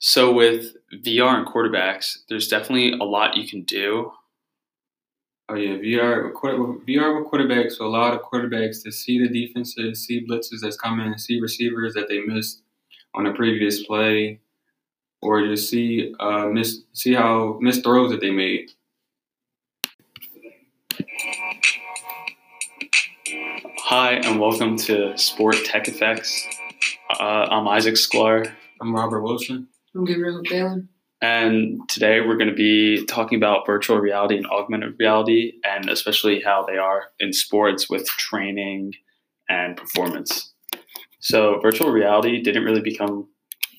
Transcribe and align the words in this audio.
So 0.00 0.32
with 0.32 0.76
VR 1.04 1.38
and 1.38 1.46
quarterbacks, 1.46 2.18
there's 2.28 2.46
definitely 2.46 2.92
a 2.92 3.04
lot 3.04 3.36
you 3.36 3.48
can 3.48 3.64
do. 3.64 4.12
Oh 5.48 5.56
yeah, 5.56 5.76
VR 5.76 6.32
VR 6.32 7.18
with 7.18 7.32
quarterbacks 7.32 7.80
will 7.80 7.88
allow 7.88 8.12
the 8.12 8.18
quarterbacks 8.18 8.82
to 8.84 8.92
see 8.92 9.18
the 9.18 9.28
defenses, 9.28 10.06
see 10.06 10.24
blitzes 10.24 10.60
that's 10.62 10.76
coming, 10.76 11.18
see 11.18 11.40
receivers 11.40 11.94
that 11.94 12.08
they 12.08 12.20
missed 12.20 12.62
on 13.14 13.26
a 13.26 13.34
previous 13.34 13.84
play, 13.84 14.40
or 15.20 15.44
just 15.46 15.68
see 15.68 16.14
uh, 16.20 16.46
miss 16.46 16.82
see 16.92 17.14
how 17.14 17.58
missed 17.60 17.82
throws 17.82 18.12
that 18.12 18.20
they 18.20 18.30
made. 18.30 18.70
Hi, 23.86 24.12
and 24.12 24.38
welcome 24.38 24.76
to 24.76 25.16
Sport 25.18 25.56
Tech 25.64 25.88
Effects. 25.88 26.46
Uh, 27.18 27.48
I'm 27.50 27.66
Isaac 27.66 27.94
Sklar. 27.94 28.52
I'm 28.80 28.94
Robert 28.94 29.22
Wilson. 29.22 29.66
I'm 29.98 30.04
Gabriel 30.04 30.42
Dalen. 30.42 30.88
And 31.20 31.80
today 31.88 32.20
we're 32.20 32.36
going 32.36 32.50
to 32.50 32.54
be 32.54 33.04
talking 33.06 33.36
about 33.36 33.66
virtual 33.66 33.98
reality 33.98 34.36
and 34.36 34.46
augmented 34.46 34.94
reality, 34.96 35.54
and 35.64 35.90
especially 35.90 36.40
how 36.40 36.64
they 36.64 36.76
are 36.76 37.06
in 37.18 37.32
sports 37.32 37.90
with 37.90 38.06
training 38.06 38.92
and 39.48 39.76
performance. 39.76 40.52
So, 41.18 41.58
virtual 41.60 41.90
reality 41.90 42.40
didn't 42.40 42.62
really 42.62 42.80
become 42.80 43.26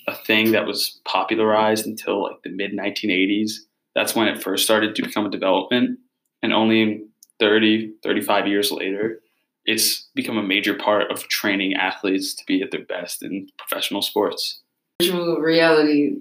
a 0.10 0.16
thing 0.26 0.52
that 0.52 0.68
was 0.68 1.00
popularized 1.05 1.86
until 1.86 2.24
like 2.24 2.41
the 2.44 2.49
mid 2.49 2.74
1980s. 2.74 3.52
That's 3.96 4.13
when 4.13 4.27
it 4.27 4.44
first 4.44 4.66
started 4.66 4.96
to 4.96 5.02
become 5.02 5.26
a 5.26 5.32
development. 5.32 5.99
And 6.44 6.52
only 6.52 7.05
30, 7.40 7.94
35 8.04 8.46
years 8.46 8.72
later, 8.74 9.22
it's 9.63 10.10
become 10.16 10.38
a 10.38 10.44
major 10.44 10.74
part 10.74 11.10
of 11.12 11.30
training 11.30 11.76
athletes 11.76 12.34
to 12.36 12.44
be 12.46 12.62
at 12.62 12.72
their 12.72 12.84
best 12.84 13.24
in 13.24 13.48
professional 13.58 14.02
sports 14.02 14.63
virtual 14.99 15.38
reality 15.38 16.17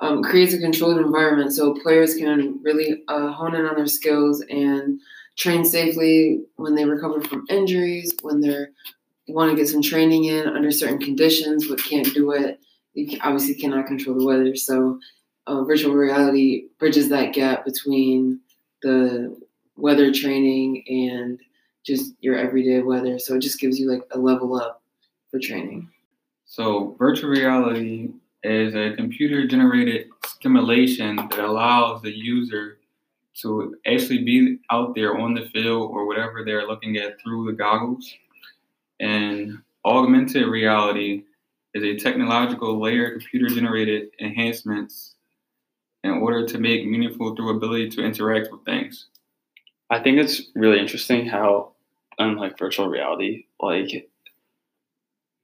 um, 0.00 0.22
creates 0.22 0.52
a 0.52 0.58
controlled 0.58 0.98
environment 0.98 1.52
so 1.52 1.74
players 1.74 2.16
can 2.16 2.60
really 2.62 3.04
uh, 3.08 3.30
hone 3.30 3.54
in 3.54 3.66
on 3.66 3.76
their 3.76 3.86
skills 3.86 4.42
and 4.50 5.00
train 5.36 5.64
safely 5.64 6.42
when 6.56 6.74
they 6.74 6.84
recover 6.84 7.20
from 7.20 7.46
injuries, 7.48 8.12
when 8.22 8.40
they 8.40 8.66
want 9.28 9.50
to 9.50 9.56
get 9.56 9.68
some 9.68 9.82
training 9.82 10.24
in 10.24 10.48
under 10.48 10.70
certain 10.70 10.98
conditions, 10.98 11.68
but 11.68 11.82
can't 11.82 12.12
do 12.12 12.32
it. 12.32 12.60
You 12.94 13.18
obviously 13.22 13.54
cannot 13.54 13.86
control 13.86 14.18
the 14.18 14.24
weather. 14.24 14.56
So, 14.56 14.98
uh, 15.46 15.62
virtual 15.64 15.94
reality 15.94 16.68
bridges 16.78 17.08
that 17.10 17.32
gap 17.32 17.64
between 17.64 18.40
the 18.82 19.36
weather 19.76 20.12
training 20.12 20.82
and 20.88 21.38
just 21.84 22.14
your 22.20 22.36
everyday 22.36 22.82
weather. 22.82 23.18
So, 23.18 23.36
it 23.36 23.40
just 23.40 23.60
gives 23.60 23.78
you 23.78 23.90
like 23.90 24.02
a 24.10 24.18
level 24.18 24.56
up 24.56 24.82
for 25.30 25.38
training. 25.38 25.88
So, 26.50 26.96
virtual 26.98 27.30
reality 27.30 28.08
is 28.42 28.74
a 28.74 28.96
computer 28.96 29.46
generated 29.46 30.08
simulation 30.42 31.14
that 31.14 31.38
allows 31.38 32.02
the 32.02 32.10
user 32.10 32.78
to 33.42 33.76
actually 33.86 34.24
be 34.24 34.58
out 34.68 34.96
there 34.96 35.16
on 35.16 35.34
the 35.34 35.48
field 35.50 35.92
or 35.92 36.08
whatever 36.08 36.44
they're 36.44 36.66
looking 36.66 36.96
at 36.96 37.20
through 37.20 37.46
the 37.46 37.52
goggles. 37.52 38.12
And 38.98 39.58
augmented 39.84 40.48
reality 40.48 41.22
is 41.72 41.84
a 41.84 42.02
technological 42.02 42.80
layer 42.80 43.12
of 43.12 43.20
computer 43.20 43.54
generated 43.54 44.08
enhancements 44.20 45.14
in 46.02 46.10
order 46.10 46.44
to 46.48 46.58
make 46.58 46.84
meaningful 46.84 47.36
through 47.36 47.56
ability 47.56 47.90
to 47.90 48.02
interact 48.02 48.50
with 48.50 48.64
things. 48.64 49.06
I 49.88 50.00
think 50.00 50.18
it's 50.18 50.42
really 50.56 50.80
interesting 50.80 51.26
how, 51.26 51.74
unlike 52.18 52.58
virtual 52.58 52.88
reality, 52.88 53.46
like 53.60 54.10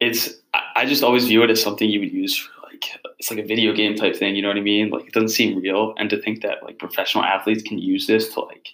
it's 0.00 0.34
I 0.75 0.84
just 0.84 1.02
always 1.02 1.27
view 1.27 1.42
it 1.42 1.50
as 1.50 1.62
something 1.62 1.89
you 1.89 2.00
would 2.00 2.12
use 2.12 2.36
for 2.36 2.50
like 2.70 2.84
it's 3.19 3.30
like 3.30 3.41
a 3.41 3.47
video 3.47 3.72
game 3.72 3.94
type 3.94 4.16
thing. 4.16 4.36
You 4.36 4.42
know 4.42 4.48
what 4.48 4.56
I 4.56 4.62
mean? 4.62 4.91
Like 4.91 5.06
it 5.06 5.12
doesn't 5.12 5.30
seem 5.30 5.61
real, 5.61 5.94
and 5.98 6.11
to 6.11 6.20
think 6.20 6.42
that 6.42 6.62
like 6.62 6.78
professional 6.78 7.25
athletes 7.25 7.62
can 7.62 7.78
use 7.78 8.06
this 8.06 8.33
to 8.34 8.41
like 8.41 8.69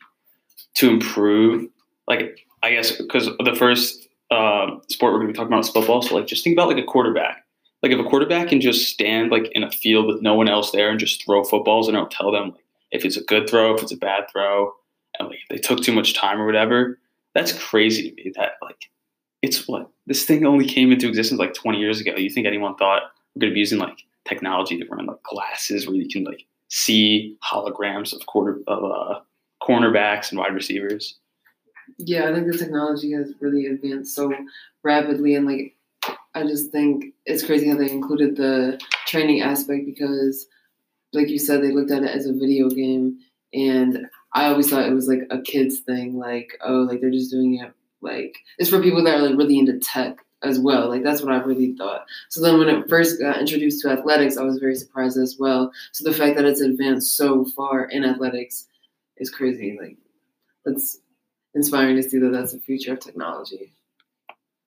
to 0.75 0.91
improve, 0.91 1.69
like 2.09 2.39
I 2.63 2.73
guess 2.73 2.93
because 2.93 3.27
the 3.45 3.55
first 3.55 4.09
uh, 4.31 4.79
sport 4.89 5.13
we're 5.13 5.21
gonna 5.21 5.33
be 5.33 5.37
talking 5.37 5.53
about 5.53 5.65
is 5.65 5.71
football. 5.71 6.03
So 6.03 6.17
like 6.17 6.27
just 6.27 6.43
think 6.43 6.55
about 6.55 6.69
like 6.69 6.83
a 6.83 6.87
quarterback. 6.87 7.45
Like 7.83 7.93
if 7.93 7.99
a 7.99 8.09
quarterback 8.09 8.49
can 8.49 8.61
just 8.61 8.89
stand 8.89 9.31
like 9.31 9.51
in 9.53 9.65
a 9.65 9.71
field 9.71 10.07
with 10.07 10.23
no 10.23 10.35
one 10.35 10.49
else 10.49 10.71
there 10.71 10.91
and 10.91 11.01
just 11.01 11.25
throw 11.25 11.43
footballs 11.45 11.89
and 11.89 11.97
don't 11.97 12.11
tell 12.11 12.31
them 12.31 12.51
like 12.51 12.65
if 12.91 13.05
it's 13.05 13.17
a 13.17 13.25
good 13.25 13.49
throw, 13.49 13.75
if 13.75 13.83
it's 13.83 13.93
a 13.93 13.97
bad 13.97 14.25
throw, 14.31 14.73
and 15.19 15.29
like 15.29 15.39
if 15.43 15.49
they 15.49 15.59
took 15.59 15.83
too 15.83 15.93
much 15.93 16.15
time 16.15 16.41
or 16.41 16.47
whatever. 16.47 16.99
That's 17.35 17.53
crazy 17.53 18.11
to 18.11 18.15
me. 18.15 18.33
That 18.37 18.53
like 18.61 18.91
it's 19.43 19.67
what 19.67 19.91
this 20.07 20.25
thing 20.25 20.47
only 20.47 20.67
came 20.67 20.93
into 20.93 21.09
existence 21.09 21.39
like 21.39 21.55
20 21.55 21.79
years 21.79 22.01
ago. 22.01 22.15
You 22.17 22.31
think 22.31 22.47
anyone 22.47 22.77
thought 22.77 23.03
we're 23.35 23.41
going 23.41 23.51
to 23.51 23.55
be 23.55 23.61
using 23.61 23.79
like 23.79 23.99
technology 24.25 24.79
to 24.79 24.87
run 24.89 25.07
like 25.07 25.23
glasses 25.23 25.87
where 25.87 25.97
you 25.97 26.09
can 26.09 26.25
like 26.25 26.47
see 26.69 27.37
holograms 27.45 28.15
of 28.15 28.25
quarter 28.27 28.61
of 28.67 28.85
uh, 28.85 29.21
cornerbacks 29.61 30.31
and 30.31 30.39
wide 30.39 30.55
receivers? 30.55 31.19
Yeah, 31.99 32.29
I 32.29 32.35
think 32.35 32.51
the 32.51 32.57
technology 32.57 33.13
has 33.13 33.35
really 33.41 33.67
advanced 33.67 34.15
so 34.15 34.33
rapidly, 34.83 35.35
and 35.35 35.47
like 35.47 35.77
I 36.35 36.45
just 36.45 36.71
think 36.71 37.07
it's 37.27 37.45
crazy 37.45 37.69
how 37.69 37.77
they 37.77 37.91
included 37.91 38.37
the 38.37 38.81
training 39.07 39.43
aspect 39.43 39.85
because, 39.87 40.47
like 41.13 41.29
you 41.29 41.39
said, 41.39 41.63
they 41.63 41.73
looked 41.73 41.91
at 41.91 42.05
it 42.05 42.15
as 42.15 42.27
a 42.27 42.33
video 42.33 42.71
game, 42.71 43.19
and 43.53 44.07
I 44.33 44.47
always 44.47 44.71
thought 44.71 44.87
it 44.87 44.95
was 44.95 45.09
like 45.09 45.23
a 45.31 45.43
kids 45.43 45.81
thing, 45.81 46.17
like 46.17 46.57
oh, 46.65 46.83
like 46.83 47.01
they're 47.01 47.11
just 47.11 47.33
doing 47.33 47.59
it 47.59 47.73
like 48.03 48.39
it's 48.59 48.71
for 48.71 48.83
people 48.83 49.03
that 49.05 49.15
are 49.15 49.23
like 49.23 49.39
really 49.39 49.59
into 49.59 49.79
tech 49.79 50.19
as 50.43 50.59
well. 50.59 50.89
Like 50.89 51.03
that's 51.03 51.23
what 51.23 51.33
I 51.33 51.39
really 51.39 51.75
thought. 51.75 52.05
So 52.29 52.41
then 52.41 52.59
when 52.59 52.69
it 52.69 52.89
first 52.89 53.21
got 53.21 53.39
introduced 53.39 53.83
to 53.83 53.91
athletics, 53.91 54.37
I 54.37 54.43
was 54.43 54.59
very 54.59 54.75
surprised 54.75 55.17
as 55.17 55.37
well. 55.39 55.73
So 55.93 56.09
the 56.09 56.17
fact 56.17 56.37
that 56.37 56.45
it's 56.45 56.61
advanced 56.61 57.17
so 57.17 57.45
far 57.45 57.85
in 57.85 58.05
athletics 58.05 58.67
is 59.17 59.31
crazy. 59.31 59.79
Like 59.81 59.97
that's 60.65 60.99
inspiring 61.55 61.97
to 61.97 62.03
see 62.03 62.19
that 62.19 62.33
that's 62.33 62.53
the 62.53 62.61
future 62.61 62.93
of 62.93 63.01
technology. 63.01 63.73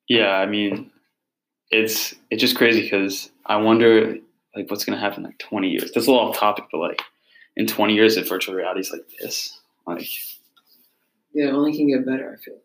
Yeah, 0.07 0.35
I 0.35 0.46
mean, 0.46 0.91
it's 1.72 2.16
it's 2.29 2.41
just 2.41 2.56
crazy 2.56 2.81
because 2.81 3.31
I 3.46 3.57
wonder 3.57 4.17
like 4.56 4.69
what's 4.69 4.85
gonna 4.85 5.00
happen 5.00 5.23
in 5.23 5.31
like 5.31 5.40
20 5.40 5.69
years. 5.69 5.91
That's 5.91 6.07
a 6.07 6.12
little 6.12 6.29
off 6.29 6.38
topic, 6.38 6.66
but 6.72 6.79
like 6.79 7.02
in 7.57 7.67
20 7.67 7.94
years, 7.94 8.17
if 8.17 8.29
virtual 8.29 8.56
reality 8.56 8.81
is 8.81 8.91
like 8.91 9.06
this, 9.19 9.59
like 9.88 10.07
yeah, 11.34 11.47
it 11.47 11.53
only 11.53 11.75
can 11.75 11.88
get 11.88 12.06
better. 12.06 12.34
I 12.34 12.41
feel 12.41 12.56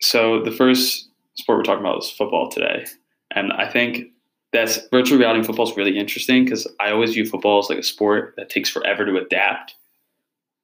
so 0.00 0.42
the 0.42 0.50
first 0.50 1.08
sport 1.34 1.58
we're 1.58 1.64
talking 1.64 1.84
about 1.84 2.02
is 2.02 2.10
football 2.10 2.48
today, 2.48 2.86
and 3.34 3.52
I 3.52 3.68
think 3.68 4.06
that's 4.52 4.80
virtual 4.90 5.18
reality 5.18 5.40
in 5.40 5.44
football 5.44 5.68
is 5.68 5.76
really 5.76 5.96
interesting 5.96 6.44
because 6.44 6.66
I 6.80 6.90
always 6.90 7.14
view 7.14 7.24
football 7.24 7.60
as 7.60 7.68
like 7.68 7.78
a 7.78 7.84
sport 7.84 8.34
that 8.36 8.50
takes 8.50 8.68
forever 8.68 9.04
to 9.06 9.16
adapt. 9.16 9.76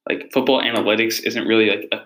Like 0.09 0.31
football 0.33 0.61
analytics 0.61 1.25
isn't 1.25 1.47
really 1.47 1.69
like 1.69 1.87
I 1.91 2.01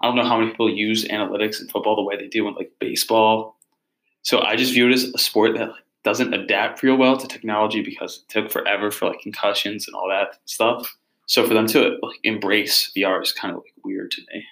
I 0.00 0.06
don't 0.06 0.16
know 0.16 0.24
how 0.24 0.38
many 0.38 0.50
people 0.50 0.70
use 0.70 1.04
analytics 1.06 1.60
in 1.60 1.68
football 1.68 1.94
the 1.94 2.02
way 2.02 2.16
they 2.16 2.28
do 2.28 2.48
in 2.48 2.54
like 2.54 2.72
baseball. 2.78 3.56
So 4.22 4.40
I 4.42 4.56
just 4.56 4.72
view 4.72 4.88
it 4.88 4.94
as 4.94 5.04
a 5.04 5.18
sport 5.18 5.56
that 5.58 5.70
doesn't 6.04 6.32
adapt 6.32 6.82
real 6.82 6.96
well 6.96 7.16
to 7.18 7.28
technology 7.28 7.82
because 7.82 8.22
it 8.22 8.32
took 8.32 8.50
forever 8.50 8.90
for 8.90 9.08
like 9.08 9.20
concussions 9.20 9.86
and 9.86 9.94
all 9.94 10.08
that 10.08 10.38
stuff. 10.46 10.96
So 11.26 11.46
for 11.46 11.52
them 11.52 11.66
to 11.68 11.98
like 12.02 12.18
embrace 12.24 12.90
VR 12.96 13.22
is 13.22 13.32
kind 13.32 13.54
of 13.54 13.62
like 13.62 13.74
weird 13.84 14.10
to 14.12 14.22
me 14.32 14.44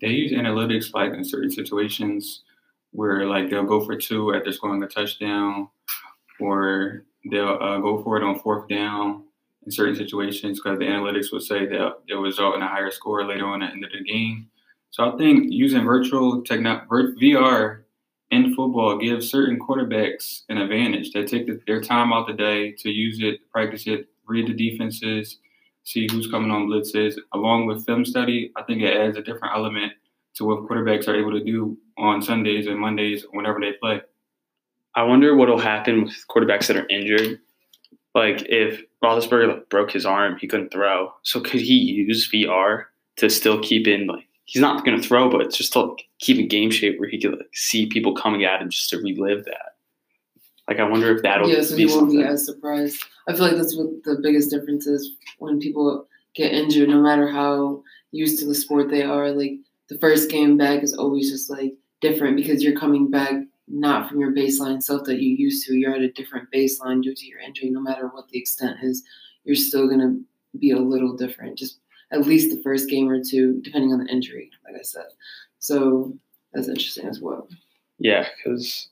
they 0.00 0.08
use 0.08 0.32
analytics 0.32 0.94
like 0.94 1.12
in 1.12 1.24
certain 1.24 1.50
situations 1.50 2.42
where 2.92 3.26
like 3.26 3.50
they'll 3.50 3.64
go 3.64 3.84
for 3.84 3.96
two 3.96 4.34
after 4.34 4.52
scoring 4.52 4.82
a 4.82 4.86
touchdown, 4.86 5.68
or 6.40 7.04
they'll 7.30 7.58
uh, 7.60 7.78
go 7.78 8.02
for 8.02 8.16
it 8.16 8.22
on 8.22 8.38
fourth 8.40 8.68
down 8.68 9.24
in 9.64 9.72
certain 9.72 9.94
situations 9.94 10.60
because 10.60 10.78
the 10.78 10.84
analytics 10.84 11.32
would 11.32 11.42
say 11.42 11.66
that 11.66 11.92
it 12.08 12.14
will 12.14 12.22
result 12.22 12.56
in 12.56 12.62
a 12.62 12.68
higher 12.68 12.90
score 12.90 13.26
later 13.26 13.46
on 13.46 13.62
at 13.62 13.68
the 13.68 13.74
end 13.74 13.84
of 13.84 13.90
the 13.92 14.04
game. 14.04 14.48
So 14.90 15.10
I 15.10 15.16
think 15.16 15.46
using 15.48 15.84
virtual 15.84 16.42
techno- 16.42 16.84
VR 16.90 17.82
in 18.30 18.54
football 18.54 18.98
gives 18.98 19.30
certain 19.30 19.58
quarterbacks 19.58 20.42
an 20.48 20.58
advantage. 20.58 21.12
They 21.12 21.24
take 21.24 21.46
the, 21.46 21.60
their 21.66 21.80
time 21.80 22.12
out 22.12 22.26
the 22.26 22.34
day 22.34 22.72
to 22.78 22.90
use 22.90 23.20
it, 23.20 23.40
practice 23.50 23.86
it, 23.86 24.08
read 24.26 24.48
the 24.48 24.54
defenses, 24.54 25.38
see 25.84 26.08
who's 26.10 26.30
coming 26.30 26.50
on 26.50 26.66
blitzes, 26.66 27.16
along 27.32 27.66
with 27.66 27.84
film 27.84 28.04
study. 28.04 28.52
I 28.56 28.62
think 28.62 28.82
it 28.82 28.96
adds 28.96 29.16
a 29.16 29.22
different 29.22 29.54
element 29.54 29.92
to 30.34 30.44
what 30.44 30.62
quarterbacks 30.62 31.08
are 31.08 31.14
able 31.14 31.32
to 31.32 31.44
do 31.44 31.76
on 31.98 32.22
Sundays 32.22 32.66
and 32.66 32.78
Mondays 32.78 33.24
whenever 33.32 33.60
they 33.60 33.72
play. 33.72 34.00
I 34.94 35.02
wonder 35.04 35.34
what 35.34 35.48
will 35.48 35.58
happen 35.58 36.04
with 36.04 36.24
quarterbacks 36.28 36.66
that 36.66 36.76
are 36.76 36.88
injured. 36.88 37.40
Like 38.14 38.42
if 38.48 38.82
Roethlisberger 39.02 39.68
broke 39.68 39.90
his 39.90 40.06
arm, 40.06 40.36
he 40.38 40.46
couldn't 40.46 40.72
throw. 40.72 41.12
So 41.22 41.40
could 41.40 41.60
he 41.60 41.74
use 41.74 42.30
VR 42.30 42.84
to 43.16 43.30
still 43.30 43.60
keep 43.60 43.86
in 43.86 44.06
like 44.06 44.26
he's 44.44 44.62
not 44.62 44.84
going 44.84 45.00
to 45.00 45.06
throw, 45.06 45.30
but 45.30 45.52
just 45.52 45.72
to 45.72 45.80
like, 45.80 46.04
keep 46.18 46.38
in 46.38 46.48
game 46.48 46.70
shape 46.70 46.98
where 46.98 47.08
he 47.08 47.20
could 47.20 47.32
like 47.32 47.48
see 47.54 47.86
people 47.86 48.14
coming 48.14 48.44
at 48.44 48.60
him 48.60 48.70
just 48.70 48.90
to 48.90 48.98
relive 48.98 49.44
that. 49.44 49.71
Like 50.72 50.80
I 50.80 50.88
wonder 50.88 51.14
if 51.14 51.22
that'll 51.22 51.50
yeah, 51.50 51.60
so 51.60 51.76
he 51.76 51.84
won't 51.84 52.10
be 52.10 52.22
as 52.22 52.46
surprised. 52.46 53.04
I 53.28 53.34
feel 53.34 53.42
like 53.42 53.56
that's 53.56 53.76
what 53.76 54.02
the 54.04 54.18
biggest 54.22 54.48
difference 54.50 54.86
is 54.86 55.16
when 55.38 55.60
people 55.60 56.06
get 56.34 56.52
injured, 56.52 56.88
no 56.88 57.02
matter 57.02 57.28
how 57.28 57.82
used 58.10 58.38
to 58.38 58.46
the 58.46 58.54
sport 58.54 58.88
they 58.88 59.02
are. 59.02 59.32
Like 59.32 59.58
the 59.90 59.98
first 59.98 60.30
game 60.30 60.56
back 60.56 60.82
is 60.82 60.94
always 60.94 61.30
just 61.30 61.50
like 61.50 61.74
different 62.00 62.36
because 62.36 62.62
you're 62.62 62.78
coming 62.78 63.10
back 63.10 63.34
not 63.68 64.08
from 64.08 64.18
your 64.18 64.32
baseline 64.32 64.82
self 64.82 65.04
that 65.04 65.20
you 65.20 65.36
used 65.36 65.66
to. 65.66 65.74
You're 65.74 65.94
at 65.94 66.00
a 66.00 66.10
different 66.10 66.50
baseline 66.50 67.02
due 67.02 67.14
to 67.14 67.26
your 67.26 67.40
injury. 67.40 67.68
No 67.68 67.80
matter 67.80 68.08
what 68.08 68.28
the 68.30 68.38
extent 68.38 68.78
is, 68.82 69.02
you're 69.44 69.54
still 69.54 69.86
gonna 69.86 70.16
be 70.58 70.70
a 70.70 70.78
little 70.78 71.14
different. 71.14 71.58
Just 71.58 71.80
at 72.12 72.26
least 72.26 72.48
the 72.48 72.62
first 72.62 72.88
game 72.88 73.10
or 73.10 73.22
two, 73.22 73.60
depending 73.60 73.92
on 73.92 73.98
the 73.98 74.10
injury. 74.10 74.50
Like 74.64 74.80
I 74.80 74.84
said, 74.84 75.08
so 75.58 76.16
that's 76.54 76.68
interesting 76.68 77.08
as 77.08 77.20
well. 77.20 77.46
Yeah, 77.98 78.26
because 78.38 78.88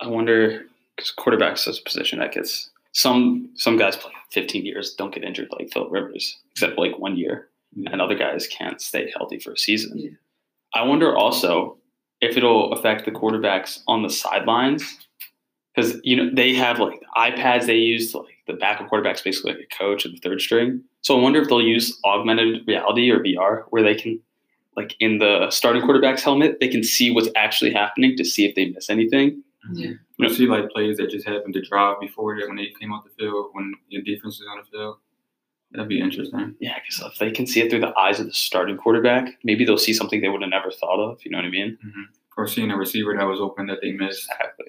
I 0.00 0.06
wonder 0.06 0.64
because 0.98 1.12
quarterback's 1.12 1.64
such 1.64 1.78
a 1.78 1.84
position 1.84 2.18
that 2.18 2.32
gets 2.32 2.70
some 2.92 3.48
some 3.54 3.76
guys 3.76 3.96
play 3.96 4.12
15 4.32 4.66
years 4.66 4.94
don't 4.94 5.14
get 5.14 5.24
injured 5.24 5.48
like 5.58 5.70
Philip 5.72 5.92
Rivers, 5.92 6.36
except 6.50 6.76
like 6.76 6.98
one 6.98 7.16
year, 7.16 7.48
mm-hmm. 7.76 7.86
and 7.92 8.02
other 8.02 8.16
guys 8.16 8.48
can't 8.48 8.80
stay 8.80 9.10
healthy 9.16 9.38
for 9.38 9.52
a 9.52 9.58
season. 9.58 9.98
Yeah. 9.98 10.10
I 10.74 10.82
wonder 10.82 11.16
also 11.16 11.78
if 12.20 12.36
it'll 12.36 12.72
affect 12.72 13.04
the 13.04 13.12
quarterbacks 13.12 13.80
on 13.86 14.02
the 14.02 14.10
sidelines 14.10 14.98
because 15.74 15.98
you 16.02 16.16
know 16.16 16.30
they 16.34 16.52
have 16.54 16.80
like 16.80 17.00
iPads 17.16 17.66
they 17.66 17.76
use 17.76 18.12
to, 18.12 18.18
like 18.18 18.34
the 18.48 18.54
backup 18.54 18.88
quarterback's 18.88 19.22
basically 19.22 19.52
like 19.52 19.68
a 19.70 19.76
coach 19.76 20.04
and 20.04 20.14
the 20.14 20.20
third 20.20 20.40
string. 20.40 20.82
So 21.02 21.16
I 21.16 21.22
wonder 21.22 21.40
if 21.40 21.48
they'll 21.48 21.62
use 21.62 21.98
augmented 22.04 22.66
reality 22.66 23.10
or 23.10 23.20
VR 23.20 23.64
where 23.70 23.84
they 23.84 23.94
can 23.94 24.20
like 24.76 24.96
in 24.98 25.18
the 25.18 25.48
starting 25.50 25.82
quarterback's 25.82 26.22
helmet 26.22 26.58
they 26.60 26.68
can 26.68 26.82
see 26.82 27.10
what's 27.12 27.28
actually 27.36 27.72
happening 27.72 28.16
to 28.16 28.24
see 28.24 28.44
if 28.44 28.56
they 28.56 28.66
miss 28.66 28.90
anything. 28.90 29.44
Yeah. 29.72 29.86
Mm-hmm. 29.88 30.22
You 30.24 30.28
see 30.34 30.46
like 30.46 30.70
plays 30.70 30.96
that 30.98 31.10
just 31.10 31.26
happened 31.26 31.54
to 31.54 31.62
drive 31.62 32.00
before 32.00 32.38
that 32.38 32.46
when 32.48 32.56
they 32.56 32.72
came 32.80 32.92
off 32.92 33.04
the 33.04 33.10
field 33.18 33.50
when 33.52 33.74
your 33.88 34.02
defense 34.02 34.34
is 34.40 34.46
on 34.50 34.58
the 34.58 34.64
field. 34.78 34.96
That'd 35.72 35.88
be 35.88 36.00
interesting. 36.00 36.54
Yeah, 36.60 36.76
because 36.80 37.12
if 37.12 37.18
they 37.18 37.30
can 37.30 37.46
see 37.46 37.60
it 37.60 37.68
through 37.68 37.80
the 37.80 37.94
eyes 37.98 38.20
of 38.20 38.26
the 38.26 38.32
starting 38.32 38.78
quarterback, 38.78 39.34
maybe 39.44 39.64
they'll 39.66 39.76
see 39.76 39.92
something 39.92 40.20
they 40.22 40.28
would 40.30 40.40
have 40.40 40.50
never 40.50 40.70
thought 40.70 40.98
of. 40.98 41.18
You 41.24 41.30
know 41.30 41.38
what 41.38 41.44
I 41.44 41.50
mean? 41.50 41.76
Mm-hmm. 41.84 42.02
Or 42.38 42.46
seeing 42.46 42.70
a 42.70 42.76
receiver 42.76 43.14
that 43.16 43.24
was 43.24 43.40
open 43.40 43.66
that 43.66 43.80
they 43.82 43.92
missed, 43.92 44.30
Exactly. 44.30 44.66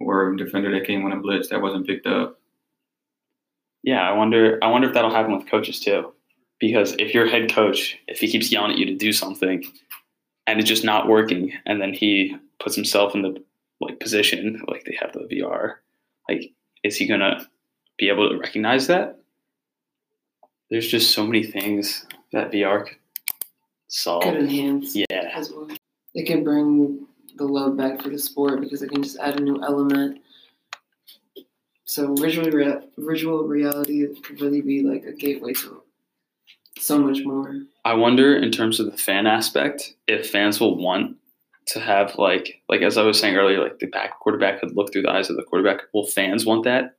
or 0.00 0.32
a 0.32 0.36
defender 0.36 0.72
that 0.72 0.86
came 0.86 1.04
on 1.04 1.12
a 1.12 1.16
blitz 1.20 1.48
that 1.50 1.60
wasn't 1.62 1.86
picked 1.86 2.06
up. 2.06 2.40
Yeah, 3.82 4.00
I 4.08 4.12
wonder. 4.12 4.58
I 4.62 4.66
wonder 4.68 4.88
if 4.88 4.94
that'll 4.94 5.10
happen 5.14 5.36
with 5.36 5.48
coaches 5.48 5.78
too, 5.80 6.12
because 6.58 6.92
if 6.98 7.14
your 7.14 7.26
head 7.28 7.52
coach, 7.52 7.96
if 8.08 8.18
he 8.18 8.28
keeps 8.28 8.50
yelling 8.50 8.72
at 8.72 8.78
you 8.78 8.86
to 8.86 8.94
do 8.96 9.12
something, 9.12 9.64
and 10.46 10.58
it's 10.58 10.68
just 10.68 10.84
not 10.84 11.06
working, 11.08 11.52
and 11.66 11.80
then 11.80 11.94
he 11.94 12.36
puts 12.58 12.74
himself 12.74 13.14
in 13.14 13.22
the 13.22 13.42
like 13.80 14.00
position, 14.00 14.62
like 14.68 14.84
they 14.84 14.96
have 15.00 15.12
the 15.12 15.20
VR, 15.20 15.76
like 16.28 16.52
is 16.84 16.96
he 16.96 17.06
gonna 17.06 17.46
be 17.98 18.08
able 18.08 18.28
to 18.28 18.38
recognize 18.38 18.86
that? 18.86 19.18
There's 20.70 20.88
just 20.88 21.12
so 21.12 21.26
many 21.26 21.42
things 21.42 22.06
that 22.32 22.52
VR 22.52 22.86
could 22.86 22.96
solve. 23.88 24.22
Could 24.22 24.36
enhance 24.36 24.94
Yeah, 24.94 25.30
as 25.34 25.50
well. 25.50 25.68
It 26.14 26.26
can 26.26 26.44
bring 26.44 27.06
the 27.36 27.44
love 27.44 27.76
back 27.76 28.02
for 28.02 28.08
the 28.08 28.18
sport 28.18 28.60
because 28.60 28.82
it 28.82 28.90
can 28.90 29.02
just 29.02 29.18
add 29.18 29.40
a 29.40 29.42
new 29.42 29.62
element. 29.62 30.20
So 31.84 32.14
virtual 32.14 32.50
rea- 32.50 32.86
virtual 32.98 33.44
reality 33.48 34.06
could 34.22 34.40
really 34.40 34.60
be 34.60 34.82
like 34.82 35.04
a 35.04 35.12
gateway 35.12 35.54
to 35.54 35.82
so 36.78 36.98
much 36.98 37.24
more. 37.24 37.62
I 37.84 37.94
wonder 37.94 38.36
in 38.36 38.52
terms 38.52 38.78
of 38.78 38.90
the 38.90 38.96
fan 38.96 39.26
aspect 39.26 39.94
if 40.06 40.30
fans 40.30 40.60
will 40.60 40.76
want 40.76 41.16
to 41.70 41.80
have 41.80 42.16
like 42.16 42.62
like 42.68 42.82
as 42.82 42.98
I 42.98 43.02
was 43.02 43.18
saying 43.18 43.36
earlier, 43.36 43.62
like 43.62 43.78
the 43.78 43.86
back 43.86 44.18
quarterback 44.18 44.60
could 44.60 44.76
look 44.76 44.92
through 44.92 45.02
the 45.02 45.10
eyes 45.10 45.30
of 45.30 45.36
the 45.36 45.42
quarterback. 45.42 45.82
Will 45.94 46.06
fans 46.06 46.44
want 46.44 46.64
that? 46.64 46.96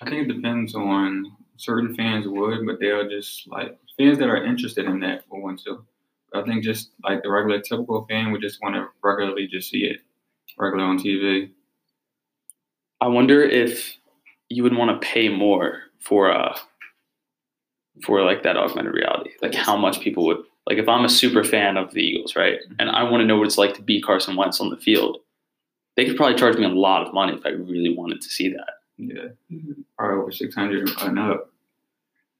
I 0.00 0.08
think 0.08 0.28
it 0.28 0.32
depends 0.32 0.74
on 0.74 1.32
certain 1.56 1.94
fans 1.94 2.26
would, 2.26 2.64
but 2.64 2.80
they'll 2.80 3.08
just 3.08 3.48
like 3.48 3.76
fans 3.98 4.18
that 4.18 4.28
are 4.28 4.44
interested 4.44 4.86
in 4.86 5.00
that 5.00 5.24
will 5.30 5.42
want 5.42 5.62
to. 5.64 5.84
I 6.32 6.42
think 6.42 6.62
just 6.62 6.90
like 7.02 7.22
the 7.22 7.30
regular 7.30 7.60
typical 7.60 8.06
fan 8.08 8.30
would 8.30 8.40
just 8.40 8.62
want 8.62 8.76
to 8.76 8.86
regularly 9.02 9.48
just 9.48 9.70
see 9.70 9.84
it 9.84 9.98
regular 10.58 10.84
on 10.84 10.98
TV. 10.98 11.50
I 13.00 13.08
wonder 13.08 13.42
if 13.42 13.96
you 14.48 14.62
would 14.62 14.76
want 14.76 15.00
to 15.00 15.06
pay 15.06 15.28
more 15.28 15.82
for 15.98 16.30
uh 16.32 16.56
for 18.04 18.22
like 18.22 18.44
that 18.44 18.56
augmented 18.56 18.94
reality. 18.94 19.30
Like 19.42 19.54
how 19.54 19.76
much 19.76 20.00
people 20.00 20.24
would 20.26 20.38
like 20.70 20.78
if 20.78 20.88
I'm 20.88 21.04
a 21.04 21.08
super 21.08 21.42
fan 21.42 21.76
of 21.76 21.92
the 21.92 22.00
Eagles, 22.00 22.36
right? 22.36 22.60
Mm-hmm. 22.60 22.74
And 22.78 22.90
I 22.90 23.02
want 23.02 23.22
to 23.22 23.26
know 23.26 23.36
what 23.36 23.46
it's 23.46 23.58
like 23.58 23.74
to 23.74 23.82
be 23.82 24.00
Carson 24.00 24.36
Wentz 24.36 24.60
on 24.60 24.70
the 24.70 24.76
field. 24.76 25.18
They 25.96 26.04
could 26.06 26.16
probably 26.16 26.36
charge 26.36 26.56
me 26.56 26.64
a 26.64 26.68
lot 26.68 27.04
of 27.04 27.12
money 27.12 27.36
if 27.36 27.44
I 27.44 27.48
really 27.48 27.92
wanted 27.92 28.22
to 28.22 28.28
see 28.28 28.50
that. 28.50 28.74
Yeah, 28.96 29.30
mm-hmm. 29.52 29.72
probably 29.98 30.22
over 30.22 30.30
six 30.30 30.54
hundred 30.54 30.88
and 31.00 31.18
up. 31.18 31.50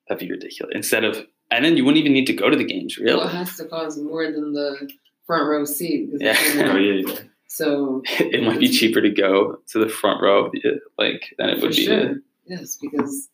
That'd 0.09 0.27
be 0.27 0.31
ridiculous. 0.33 0.73
Instead 0.77 1.03
of 1.03 1.27
and 1.51 1.65
then 1.65 1.77
you 1.77 1.85
wouldn't 1.85 1.99
even 1.99 2.13
need 2.13 2.27
to 2.27 2.33
go 2.33 2.49
to 2.49 2.57
the 2.57 2.65
games, 2.65 2.97
really. 2.99 3.17
Well, 3.17 3.27
it 3.27 3.33
has 3.33 3.57
to 3.57 3.65
cost 3.65 3.99
more 3.99 4.31
than 4.31 4.53
the 4.53 4.89
front 5.27 5.49
row 5.49 5.65
seat. 5.65 6.11
Yeah. 6.21 6.37
Oh 6.39 6.77
yeah, 6.77 7.03
yeah. 7.05 7.19
So 7.49 8.03
it 8.21 8.45
might 8.45 8.61
be 8.61 8.69
cheaper 8.69 9.01
to 9.01 9.11
go 9.11 9.59
to 9.71 9.79
the 9.81 9.89
front 9.89 10.23
row, 10.23 10.45
of 10.47 10.53
the- 10.53 10.81
like 10.99 11.35
than 11.37 11.51
it 11.51 11.57
for 11.57 11.67
would 11.67 11.77
be. 11.77 11.85
sure, 11.85 12.15
yes, 12.47 12.79
because 12.81 13.29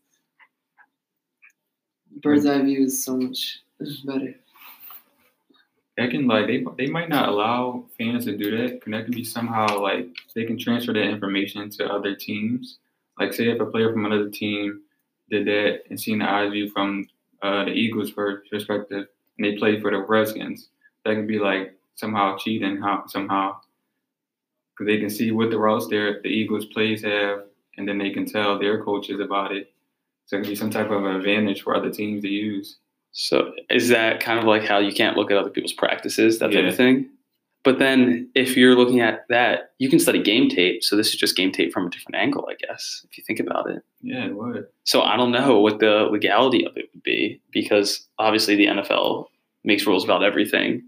bird's 2.22 2.46
eye 2.46 2.62
view 2.62 2.84
is 2.84 3.04
so 3.04 3.18
much 3.18 3.60
better. 4.06 4.34
They 5.96 6.08
can 6.08 6.26
like 6.26 6.46
they 6.46 6.64
they 6.76 6.86
might 6.86 7.08
not 7.08 7.28
allow 7.28 7.86
fans 7.96 8.26
to 8.26 8.36
do 8.36 8.56
that. 8.56 8.82
Can 8.82 8.92
that 8.92 9.04
can 9.04 9.14
be 9.14 9.24
somehow 9.24 9.80
like 9.80 10.08
they 10.34 10.44
can 10.44 10.58
transfer 10.58 10.92
that 10.92 11.02
information 11.02 11.70
to 11.70 11.86
other 11.86 12.14
teams? 12.14 12.78
Like 13.18 13.32
say 13.32 13.48
if 13.48 13.60
a 13.60 13.66
player 13.66 13.92
from 13.92 14.04
another 14.04 14.28
team 14.28 14.82
did 15.30 15.46
that 15.46 15.82
and 15.88 15.98
seen 15.98 16.18
the 16.18 16.30
eye 16.30 16.48
view 16.50 16.70
from 16.70 17.08
uh, 17.42 17.64
the 17.64 17.70
Eagles' 17.70 18.12
perspective, 18.12 19.06
and 19.38 19.46
they 19.46 19.56
played 19.56 19.80
for 19.80 19.90
the 19.90 19.98
Redskins, 19.98 20.68
that 21.04 21.14
can 21.14 21.26
be 21.26 21.38
like 21.38 21.78
somehow 21.94 22.36
cheating 22.36 22.76
how 22.76 23.06
somehow 23.06 23.56
because 24.76 24.86
they 24.86 24.98
can 24.98 25.08
see 25.08 25.30
what 25.30 25.50
the 25.50 25.58
routes 25.58 25.88
their 25.88 26.20
the 26.22 26.28
Eagles 26.28 26.66
plays 26.66 27.02
have, 27.02 27.44
and 27.78 27.88
then 27.88 27.96
they 27.96 28.10
can 28.10 28.26
tell 28.26 28.58
their 28.58 28.84
coaches 28.84 29.20
about 29.20 29.52
it. 29.52 29.72
So 30.26 30.36
it 30.36 30.40
can 30.40 30.50
be 30.50 30.56
some 30.56 30.70
type 30.70 30.90
of 30.90 31.06
advantage 31.06 31.62
for 31.62 31.74
other 31.74 31.90
teams 31.90 32.22
to 32.22 32.28
use. 32.28 32.76
So 33.18 33.52
is 33.70 33.88
that 33.88 34.20
kind 34.20 34.38
of 34.38 34.44
like 34.44 34.62
how 34.62 34.78
you 34.78 34.92
can't 34.92 35.16
look 35.16 35.30
at 35.30 35.38
other 35.38 35.48
people's 35.48 35.72
practices, 35.72 36.38
that 36.38 36.48
type 36.52 36.62
Yeah. 36.64 36.68
of 36.68 36.76
thing? 36.76 37.08
But 37.64 37.78
then 37.78 38.28
if 38.34 38.56
you're 38.58 38.76
looking 38.76 39.00
at 39.00 39.24
that, 39.30 39.70
you 39.78 39.88
can 39.88 39.98
study 39.98 40.22
game 40.22 40.48
tape. 40.50 40.84
So 40.84 40.94
this 40.96 41.08
is 41.08 41.16
just 41.16 41.34
game 41.34 41.50
tape 41.50 41.72
from 41.72 41.86
a 41.86 41.90
different 41.90 42.16
angle, 42.16 42.46
I 42.48 42.54
guess, 42.54 43.04
if 43.10 43.16
you 43.16 43.24
think 43.26 43.40
about 43.40 43.68
it. 43.70 43.82
Yeah, 44.02 44.26
it 44.26 44.36
would. 44.36 44.66
So 44.84 45.00
I 45.00 45.16
don't 45.16 45.32
know 45.32 45.58
what 45.60 45.80
the 45.80 46.08
legality 46.10 46.64
of 46.66 46.76
it 46.76 46.90
would 46.94 47.02
be 47.02 47.40
because 47.50 48.06
obviously 48.18 48.54
the 48.54 48.66
NFL 48.66 49.26
makes 49.64 49.86
rules 49.86 50.04
about 50.04 50.22
everything. 50.22 50.82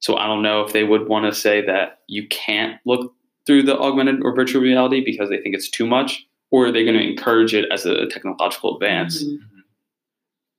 So 0.00 0.16
I 0.16 0.26
don't 0.26 0.42
know 0.42 0.60
if 0.60 0.72
they 0.74 0.84
would 0.84 1.08
want 1.08 1.24
to 1.24 1.32
say 1.38 1.64
that 1.66 2.00
you 2.06 2.28
can't 2.28 2.78
look 2.84 3.14
through 3.46 3.62
the 3.64 3.78
augmented 3.78 4.20
or 4.22 4.34
virtual 4.36 4.60
reality 4.62 5.02
because 5.04 5.28
they 5.30 5.38
think 5.40 5.54
it's 5.54 5.70
too 5.70 5.86
much, 5.86 6.24
or 6.52 6.66
are 6.66 6.70
they 6.72 6.84
going 6.84 6.98
to 6.98 7.02
encourage 7.04 7.54
it 7.54 7.64
as 7.72 7.86
a 7.86 8.06
technological 8.08 8.74
advance? 8.76 9.24
Mhm. 9.24 9.38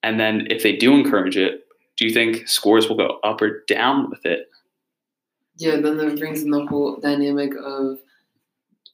And 0.04 0.20
then 0.20 0.48
if 0.50 0.62
they 0.62 0.76
do 0.76 0.94
encourage 0.94 1.38
it, 1.38 1.66
do 1.98 2.06
you 2.06 2.14
think 2.14 2.48
scores 2.48 2.88
will 2.88 2.98
go 2.98 3.20
up 3.24 3.42
or 3.42 3.64
down 3.68 4.10
with 4.10 4.26
it? 4.26 4.50
Yeah, 5.56 5.78
then 5.78 5.98
that 5.98 6.20
brings 6.20 6.44
in 6.44 6.50
the 6.50 6.66
whole 6.66 6.98
dynamic 6.98 7.54
of 7.64 8.00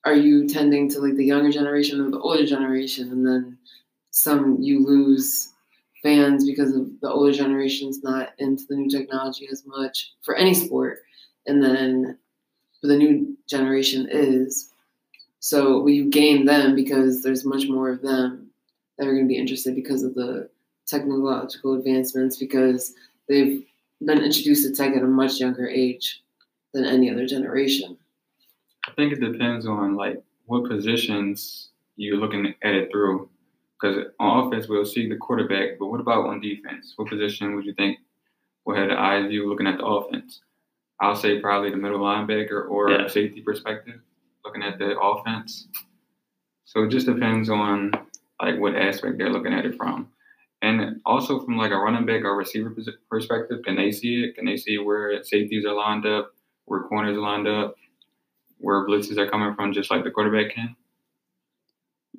are 0.06 0.16
you 0.16 0.48
tending 0.48 0.90
to 0.90 1.00
like 1.00 1.16
the 1.16 1.26
younger 1.26 1.52
generation 1.52 2.00
or 2.00 2.10
the 2.10 2.20
older 2.20 2.46
generation, 2.46 3.12
and 3.12 3.26
then 3.26 3.58
some 4.12 4.58
you 4.62 4.86
lose 4.86 5.54
fans 6.04 6.46
because 6.46 6.74
of 6.74 6.88
the 7.02 7.10
older 7.10 7.34
generation's 7.34 8.02
not 8.04 8.30
into 8.38 8.64
the 8.70 8.76
new 8.76 8.90
technology 8.90 9.48
as 9.52 9.66
much 9.66 10.14
for 10.22 10.36
any 10.36 10.54
sport, 10.54 11.00
and 11.48 11.64
then 11.64 12.18
for 12.80 12.88
the 12.88 12.96
new 12.96 13.38
generation 13.48 14.08
is. 14.10 14.72
So 15.42 15.88
you 15.88 16.10
gain 16.10 16.46
them 16.46 16.76
because 16.76 17.24
there's 17.24 17.46
much 17.46 17.68
more 17.68 17.90
of 17.90 18.02
them 18.02 18.50
that 18.98 19.08
are 19.08 19.14
going 19.14 19.26
to 19.26 19.34
be 19.34 19.38
interested 19.38 19.76
because 19.76 20.04
of 20.04 20.14
the 20.14 20.50
technological 20.90 21.74
advancements 21.76 22.38
because 22.38 22.94
they've 23.28 23.64
been 24.06 24.24
introduced 24.24 24.66
to 24.68 24.74
tech 24.74 24.96
at 24.96 25.04
a 25.04 25.08
much 25.08 25.40
younger 25.40 25.68
age 25.68 26.24
than 26.74 26.86
any 26.86 27.10
other 27.12 27.26
generation. 27.26 27.98
I 28.88 28.92
think 28.94 29.14
it 29.14 29.20
depends 29.20 29.68
on 29.68 29.96
like 29.96 30.22
what 30.46 30.68
positions 30.70 31.70
you're 31.96 32.18
looking 32.18 32.54
at 32.64 32.74
it 32.74 32.92
through. 32.92 33.30
Because 33.80 34.08
on 34.20 34.48
offense, 34.48 34.68
we'll 34.68 34.86
see 34.86 35.08
the 35.08 35.16
quarterback, 35.16 35.80
but 35.80 35.88
what 35.88 36.02
about 36.02 36.26
on 36.26 36.42
defense? 36.42 36.94
What 36.98 37.08
position 37.08 37.56
would 37.56 37.66
you 37.66 37.74
think 37.74 38.00
will 38.66 38.76
have 38.76 38.90
the 38.90 39.00
eye 39.00 39.26
view 39.28 39.48
looking 39.50 39.68
at 39.68 39.78
the 39.78 39.86
offense? 39.86 40.42
I'll 41.00 41.16
say 41.16 41.40
probably 41.40 41.72
the 41.72 41.78
middle 41.78 42.00
linebacker 42.00 42.70
or 42.70 42.92
Yeah. 42.92 43.08
safety 43.08 43.42
perspective, 43.42 44.02
looking 44.44 44.64
at 44.64 44.80
the 44.80 45.00
offense. 45.00 45.68
So 46.66 46.84
it 46.84 46.90
just 46.90 47.06
depends 47.06 47.50
on 47.50 47.92
like 48.42 48.60
what 48.60 48.76
aspect 48.76 49.18
they're 49.18 49.30
looking 49.32 49.54
at 49.54 49.66
it 49.66 49.76
from. 49.76 50.10
And 50.62 51.00
also 51.06 51.40
from 51.40 51.58
like 51.58 51.72
a 51.72 51.78
running 51.78 52.06
back 52.06 52.24
or 52.24 52.36
receiver 52.36 52.76
perspective, 53.10 53.60
can 53.64 53.76
they 53.76 53.92
see 53.92 54.24
it? 54.24 54.36
Can 54.36 54.46
they 54.46 54.58
see 54.58 54.78
where 54.78 55.24
safeties 55.24 55.66
are 55.66 55.74
lined 55.74 56.06
up, 56.06 56.34
where 56.66 56.82
corners 56.82 57.18
are 57.18 57.22
lined 57.22 57.48
up, 57.48 57.76
where 58.58 58.86
blitzes 58.86 59.18
are 59.18 59.30
coming 59.30 59.56
from, 59.56 59.72
just 59.72 59.90
like 59.90 60.04
the 60.04 60.12
quarterback 60.12 60.54
can? 60.54 60.76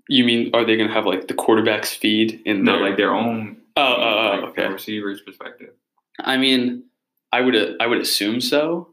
You 0.09 0.25
mean 0.25 0.51
are 0.55 0.65
they 0.65 0.77
going 0.77 0.89
to 0.89 0.95
have 0.95 1.07
like 1.07 1.29
the 1.29 1.35
quarterback's 1.35 1.93
feed 1.93 2.41
in 2.47 2.65
No, 2.65 2.77
like 2.77 2.97
their 2.97 3.13
own. 3.13 3.59
Oh, 3.77 3.83
oh, 3.83 4.03
oh, 4.03 4.41
like, 4.41 4.51
okay. 4.51 4.69
Receiver's 4.69 5.21
perspective. 5.21 5.71
I 6.19 6.37
mean, 6.37 6.85
I 7.33 7.43
would 7.43 7.77
I 7.81 7.87
would 7.87 8.01
assume 8.01 8.41
so. 8.41 8.89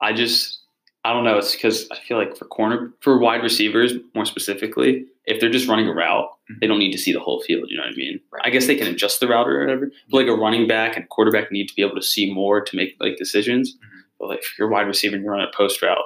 I 0.00 0.12
just 0.12 0.60
I 1.04 1.12
don't 1.12 1.24
know. 1.24 1.38
It's 1.38 1.52
because 1.52 1.88
I 1.90 1.96
feel 1.96 2.18
like 2.18 2.36
for 2.36 2.44
corner 2.46 2.92
for 3.00 3.18
wide 3.18 3.42
receivers 3.42 3.94
more 4.14 4.26
specifically, 4.26 5.06
if 5.30 5.40
they're 5.40 5.50
just 5.50 5.68
running 5.68 5.86
a 5.88 5.94
route, 5.94 6.28
they 6.60 6.66
don't 6.66 6.78
need 6.78 6.92
to 6.92 6.98
see 6.98 7.12
the 7.12 7.20
whole 7.20 7.40
field. 7.42 7.68
You 7.70 7.76
know 7.76 7.84
what 7.84 7.92
I 7.92 7.96
mean? 7.96 8.20
Right. 8.32 8.42
I 8.44 8.50
guess 8.50 8.66
they 8.66 8.76
can 8.76 8.88
adjust 8.88 9.20
the 9.20 9.28
route 9.28 9.48
or 9.48 9.60
whatever. 9.60 9.90
But 10.10 10.16
like 10.18 10.26
a 10.26 10.34
running 10.34 10.66
back 10.66 10.96
and 10.96 11.08
quarterback 11.08 11.50
need 11.52 11.68
to 11.68 11.74
be 11.74 11.82
able 11.82 11.96
to 11.96 12.02
see 12.02 12.32
more 12.32 12.60
to 12.60 12.76
make 12.76 12.96
like 13.00 13.16
decisions. 13.16 13.74
Mhm. 13.76 14.02
But 14.18 14.28
like 14.28 14.40
if 14.40 14.58
you're 14.58 14.68
wide 14.68 14.86
receiver 14.86 15.14
and 15.16 15.24
you're 15.24 15.34
on 15.34 15.40
a 15.40 15.50
post 15.56 15.80
route, 15.82 15.98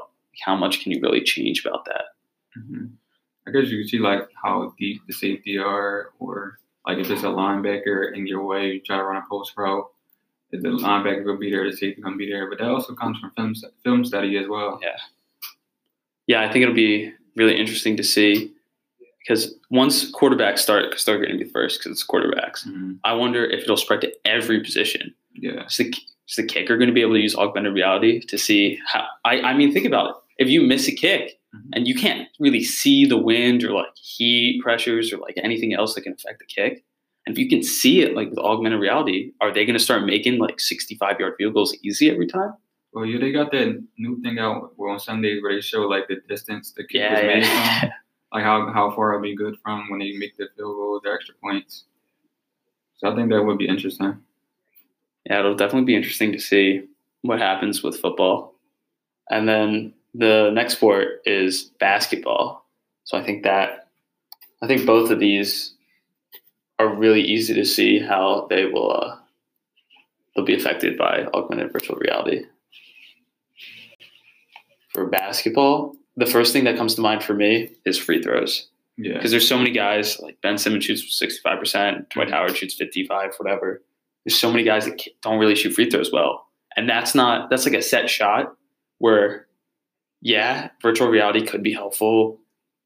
how 0.45 0.54
much 0.57 0.81
can 0.83 0.93
you 0.93 1.00
really 1.00 1.23
change 1.23 1.64
about 1.64 1.85
that? 1.87 2.04
hmm 2.54 2.87
I 3.47 3.50
guess 3.50 3.69
you 3.69 3.78
can 3.78 3.88
see 3.88 3.99
like 3.99 4.26
how 4.43 4.73
deep 4.78 5.02
the 5.07 5.12
safety 5.12 5.59
are, 5.59 6.12
or 6.19 6.59
like 6.87 6.97
if 6.99 7.11
it's 7.11 7.23
a 7.23 7.26
linebacker 7.26 8.14
in 8.16 8.26
your 8.26 8.43
way, 8.47 8.73
you 8.75 8.81
try 8.81 8.97
to 8.97 9.02
run 9.04 9.16
a 9.16 9.25
post 9.28 9.52
route. 9.59 9.87
If 10.50 10.62
the 10.62 10.69
linebacker 10.71 11.25
will 11.26 11.37
be 11.37 11.50
there, 11.50 11.69
the 11.71 11.76
safety 11.76 12.00
gonna 12.00 12.16
be 12.16 12.31
there. 12.31 12.49
But 12.49 12.59
that 12.59 12.69
also 12.69 12.95
comes 12.95 13.19
from 13.19 13.33
film 13.37 13.54
film 13.83 14.04
study 14.04 14.38
as 14.38 14.49
well. 14.49 14.78
Yeah. 14.83 14.97
Yeah, 16.26 16.40
I 16.43 16.50
think 16.50 16.62
it'll 16.62 16.75
be 16.75 17.12
really 17.37 17.59
interesting 17.59 17.97
to 17.99 18.02
see 18.04 18.53
because 19.26 19.54
once 19.71 20.12
quarterbacks 20.12 20.59
start, 20.59 20.90
because 20.90 21.04
they're 21.04 21.16
going 21.19 21.37
to 21.38 21.45
be 21.45 21.50
first 21.50 21.81
because 21.81 21.93
it's 21.93 22.07
quarterbacks. 22.07 22.66
Mhm. 22.69 22.99
I 23.04 23.14
wonder 23.14 23.45
if 23.45 23.62
it'll 23.62 23.76
spread 23.76 24.02
to 24.02 24.12
every 24.26 24.61
position. 24.61 25.14
Yeah. 25.35 25.64
Is 25.66 25.78
the, 25.78 25.88
is 26.28 26.37
the 26.37 26.45
kicker 26.45 26.76
going 26.76 26.88
to 26.88 26.95
be 26.95 27.00
able 27.02 27.14
to 27.14 27.21
use 27.21 27.35
augmented 27.37 27.75
reality 27.75 28.21
to 28.21 28.37
see 28.38 28.78
how? 28.87 29.07
I, 29.25 29.40
I 29.40 29.54
mean, 29.57 29.73
think 29.73 29.87
about 29.87 30.11
it. 30.11 30.16
If 30.38 30.49
you 30.49 30.61
miss 30.62 30.87
a 30.88 30.93
kick 30.93 31.38
Mhm. 31.54 31.71
and 31.75 31.88
you 31.88 31.95
can't 31.95 32.28
really 32.38 32.62
see 32.64 33.07
the 33.07 33.16
wind 33.16 33.62
or 33.64 33.73
like 33.73 33.95
heat 33.97 34.61
pressures 34.62 35.12
or 35.12 35.19
like 35.19 35.35
anything 35.38 35.73
else 35.73 35.95
that 35.95 36.02
can 36.02 36.12
affect 36.12 36.40
the 36.40 36.47
kick, 36.47 36.85
and 37.26 37.35
if 37.35 37.38
you 37.38 37.49
can 37.49 37.62
see 37.62 38.00
it 38.02 38.14
like 38.14 38.28
with 38.31 38.38
augmented 38.38 38.81
reality, 38.81 39.33
are 39.40 39.52
they 39.52 39.64
going 39.64 39.78
to 39.78 39.83
start 39.85 40.04
making 40.04 40.38
like 40.38 40.61
65 40.61 41.19
yard 41.21 41.35
field 41.38 41.54
goals 41.54 41.75
easy 41.83 42.11
every 42.11 42.26
time? 42.26 42.52
Well, 42.93 43.07
yeah, 43.07 43.19
they 43.19 43.33
got 43.33 43.50
that 43.52 43.83
new 43.99 44.21
thing 44.21 44.38
out 44.38 44.73
well, 44.76 44.93
on 44.93 45.00
Sundays 45.00 45.43
where 45.43 45.54
they 45.54 45.61
show 45.61 45.83
like 45.83 46.07
the 46.09 46.16
distance 46.28 46.73
the 46.76 46.83
kick 46.85 47.00
was 47.11 47.21
Yeah, 47.21 47.26
made 47.26 47.43
yeah. 47.45 47.81
from, 47.81 47.90
like 48.35 48.45
how 48.45 48.71
how 48.73 48.91
far 48.91 49.12
it'll 49.14 49.23
be 49.23 49.37
good 49.37 49.57
from 49.62 49.88
when 49.88 50.00
they 50.00 50.12
make 50.19 50.37
the 50.37 50.49
field 50.57 50.76
goal, 50.76 51.00
the 51.03 51.11
extra 51.11 51.35
points. 51.43 51.85
So 52.97 53.11
I 53.11 53.14
think 53.14 53.31
that 53.31 53.43
would 53.45 53.59
be 53.59 53.69
interesting. 53.69 54.19
yeah, 55.26 55.38
it'll 55.41 55.55
definitely 55.55 55.87
be 55.87 55.97
interesting 55.97 56.33
to 56.33 56.41
see 56.41 56.87
what 57.23 57.38
happens 57.38 57.83
with 57.83 57.99
football. 58.00 58.55
And 59.31 59.49
then 59.49 59.95
the 60.14 60.50
next 60.53 60.75
sport 60.75 61.23
is 61.25 61.71
basketball. 61.81 62.67
So 63.05 63.19
I 63.19 63.25
think 63.25 63.45
that 63.45 63.88
I 64.62 64.67
think 64.67 64.87
both 64.87 65.11
of 65.11 65.21
these 65.21 65.75
are 66.79 66.95
really 66.95 67.23
easy 67.23 67.55
to 67.55 67.64
see 67.64 68.00
how 68.00 68.47
they 68.50 68.67
will 68.67 68.93
uh, 68.93 69.17
they'll 70.35 70.45
be 70.45 70.57
affected 70.57 70.99
by 70.99 71.26
augmented 71.35 71.73
virtual 71.73 71.97
reality. 71.97 72.45
For 74.93 75.07
basketball, 75.09 75.97
the 76.16 76.26
first 76.26 76.52
thing 76.52 76.64
that 76.64 76.76
comes 76.76 76.94
to 76.94 77.00
mind 77.00 77.23
for 77.25 77.35
me 77.35 77.71
is 77.85 77.99
free 77.99 78.23
throws 78.23 78.68
Yeah. 78.97 79.14
because 79.14 79.30
there's 79.30 79.49
so 79.49 79.59
many 79.59 79.71
guys 79.73 80.18
like 80.21 80.40
Ben 80.42 80.59
Simmons 80.59 80.85
shoots 80.85 81.02
65%, 81.21 82.09
Dwight 82.11 82.30
Howard 82.30 82.56
shoots 82.56 82.75
55, 82.75 83.35
whatever. 83.38 83.83
There's 84.25 84.38
so 84.38 84.50
many 84.50 84.62
guys 84.64 84.85
that 84.87 85.00
don't 85.23 85.38
really 85.38 85.54
shoot 85.54 85.73
free 85.75 85.90
throws 85.90 86.12
well, 86.12 86.47
and 86.76 86.88
that's 86.88 87.14
not 87.14 87.50
that's 87.50 87.66
like 87.66 87.75
a 87.75 87.83
set 87.83 88.09
shot 88.09 88.54
where, 88.99 89.47
yeah, 90.23 90.71
virtual 90.80 91.09
reality 91.09 91.44
could 91.44 91.62
be 91.62 91.73
helpful 91.73 92.40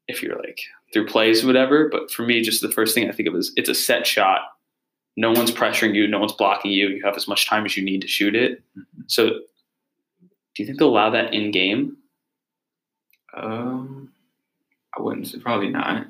if 0.07 0.21
you're 0.23 0.37
like 0.37 0.59
through 0.91 1.05
plays 1.05 1.43
or 1.43 1.47
whatever. 1.47 1.87
But 1.87 2.11
for 2.11 2.23
me, 2.23 2.41
just 2.41 2.61
the 2.61 2.71
first 2.71 2.93
thing 2.95 3.07
I 3.07 3.13
think 3.13 3.29
of 3.29 3.35
is 3.35 3.53
it's 3.55 3.69
a 3.69 3.75
set 3.75 4.05
shot. 4.07 4.41
No 5.15 5.31
one's 5.31 5.51
pressuring 5.51 5.93
you, 5.95 6.07
no 6.07 6.17
one's 6.19 6.33
blocking 6.33 6.71
you. 6.71 6.87
You 6.89 7.03
have 7.05 7.15
as 7.15 7.27
much 7.27 7.47
time 7.47 7.63
as 7.65 7.77
you 7.77 7.83
need 7.85 8.01
to 8.01 8.07
shoot 8.07 8.35
it. 8.35 8.61
Mhm. 8.77 8.83
So, 9.07 9.29
do 9.29 9.39
you 10.57 10.65
think 10.65 10.79
they'll 10.79 10.89
allow 10.89 11.09
that 11.11 11.33
in 11.33 11.51
game? 11.51 11.95
Um, 13.39 14.11
I 14.97 15.01
wouldn't 15.01 15.27
say 15.27 15.39
probably 15.39 15.69
not. 15.69 16.07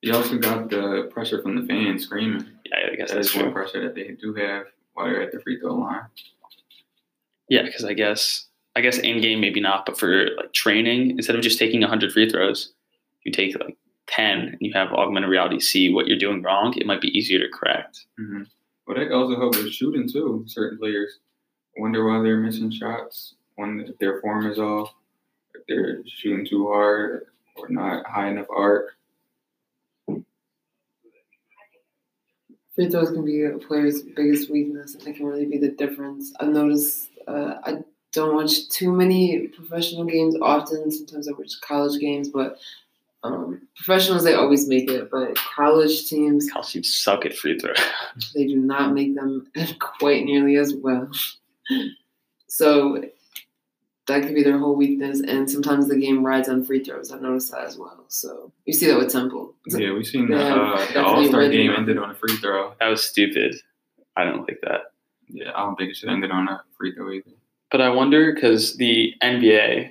You 0.00 0.14
also 0.14 0.36
got 0.36 0.68
the 0.70 1.08
pressure 1.12 1.40
from 1.42 1.58
the 1.58 1.66
fans 1.66 2.04
screaming. 2.04 2.44
Yeah, 2.66 2.90
I 2.92 2.96
guess 2.96 3.10
that's 3.10 3.32
That's 3.32 3.34
one 3.34 3.44
true. 3.44 3.52
pressure 3.52 3.82
that 3.82 3.94
they 3.94 4.16
do 4.20 4.34
have 4.34 4.66
while 4.92 5.06
they're 5.06 5.22
at 5.22 5.32
the 5.32 5.40
free 5.40 5.58
throw 5.58 5.74
line. 5.74 6.02
Yeah, 7.48 7.62
because 7.62 7.84
I 7.84 7.94
guess 7.94 8.46
I 8.76 8.80
guess 8.80 8.98
in 8.98 9.20
game 9.20 9.40
maybe 9.40 9.60
not, 9.60 9.86
but 9.86 9.98
for 9.98 10.26
like 10.36 10.52
training, 10.52 11.12
instead 11.12 11.36
of 11.36 11.42
just 11.42 11.58
taking 11.58 11.80
hundred 11.82 12.12
free 12.12 12.28
throws, 12.28 12.72
you 13.24 13.32
take 13.32 13.58
like 13.58 13.76
ten 14.06 14.40
and 14.40 14.58
you 14.60 14.72
have 14.74 14.92
augmented 14.92 15.30
reality 15.30 15.60
see 15.60 15.92
what 15.92 16.06
you're 16.06 16.18
doing 16.18 16.42
wrong. 16.42 16.74
It 16.76 16.86
might 16.86 17.00
be 17.00 17.16
easier 17.16 17.38
to 17.38 17.48
correct. 17.52 18.06
Mm-hmm. 18.20 18.42
Well, 18.86 18.96
that 18.98 19.12
also 19.12 19.36
help 19.36 19.56
with 19.56 19.72
shooting 19.72 20.08
too. 20.08 20.44
Certain 20.46 20.78
players 20.78 21.18
wonder 21.76 22.06
why 22.06 22.22
they're 22.22 22.38
missing 22.38 22.70
shots 22.70 23.34
when 23.56 23.80
if 23.88 23.98
their 23.98 24.20
form 24.20 24.50
is 24.50 24.58
off, 24.58 24.92
they're 25.68 26.02
shooting 26.06 26.46
too 26.46 26.66
hard 26.68 27.26
or 27.56 27.68
not 27.68 28.06
high 28.06 28.28
enough 28.28 28.46
arc. 28.54 28.96
Free 32.74 32.90
throws 32.90 33.10
can 33.10 33.24
be 33.24 33.44
a 33.44 33.56
player's 33.58 34.02
biggest 34.02 34.50
weakness, 34.50 34.94
and 34.94 35.06
it 35.06 35.16
can 35.16 35.26
really 35.26 35.46
be 35.46 35.58
the 35.58 35.70
difference. 35.70 36.32
I've 36.40 36.48
noticed 36.48 37.10
uh, 37.28 37.54
I 37.62 37.78
don't 38.12 38.34
watch 38.34 38.68
too 38.68 38.92
many 38.92 39.48
professional 39.48 40.04
games 40.04 40.36
often. 40.42 40.90
Sometimes 40.90 41.28
I 41.28 41.32
watch 41.32 41.52
college 41.60 42.00
games, 42.00 42.28
but 42.28 42.58
um, 43.22 43.66
professionals 43.76 44.24
they 44.24 44.34
always 44.34 44.68
make 44.68 44.90
it. 44.90 45.08
But 45.10 45.36
college 45.36 46.06
teams 46.06 46.50
College 46.50 46.72
teams 46.72 46.94
suck 46.94 47.24
at 47.24 47.34
free 47.34 47.58
throw. 47.58 47.74
they 48.34 48.46
do 48.46 48.56
not 48.56 48.92
make 48.92 49.14
them 49.14 49.46
quite 49.78 50.24
nearly 50.24 50.56
as 50.56 50.74
well. 50.74 51.08
So 52.48 53.04
that 54.06 54.22
could 54.22 54.34
be 54.34 54.42
their 54.42 54.58
whole 54.58 54.74
weakness, 54.76 55.20
and 55.20 55.50
sometimes 55.50 55.88
the 55.88 55.96
game 55.96 56.24
rides 56.24 56.48
on 56.48 56.64
free 56.64 56.82
throws. 56.84 57.10
I've 57.10 57.22
noticed 57.22 57.50
that 57.52 57.64
as 57.64 57.78
well. 57.78 58.04
So 58.08 58.52
you 58.66 58.72
see 58.72 58.86
that 58.86 58.98
with 58.98 59.10
Temple. 59.10 59.54
Yeah, 59.68 59.92
we've 59.92 60.06
seen 60.06 60.28
the, 60.28 60.36
uh, 60.38 60.78
the 60.78 60.92
definitely 60.92 61.02
All 61.02 61.24
Star 61.28 61.40
ready. 61.40 61.56
game 61.56 61.72
ended 61.76 61.98
on 61.98 62.10
a 62.10 62.14
free 62.14 62.36
throw. 62.36 62.74
that 62.80 62.88
was 62.88 63.02
stupid. 63.02 63.54
I 64.16 64.24
don't 64.24 64.40
like 64.46 64.60
that. 64.62 64.92
Yeah, 65.28 65.52
I 65.54 65.60
don't 65.60 65.76
think 65.76 65.90
it 65.90 65.96
should 65.96 66.10
end 66.10 66.24
on 66.30 66.48
a 66.48 66.62
free 66.76 66.94
throw 66.94 67.10
either. 67.12 67.30
But 67.70 67.80
I 67.80 67.88
wonder 67.88 68.32
because 68.32 68.76
the 68.76 69.14
NBA, 69.22 69.90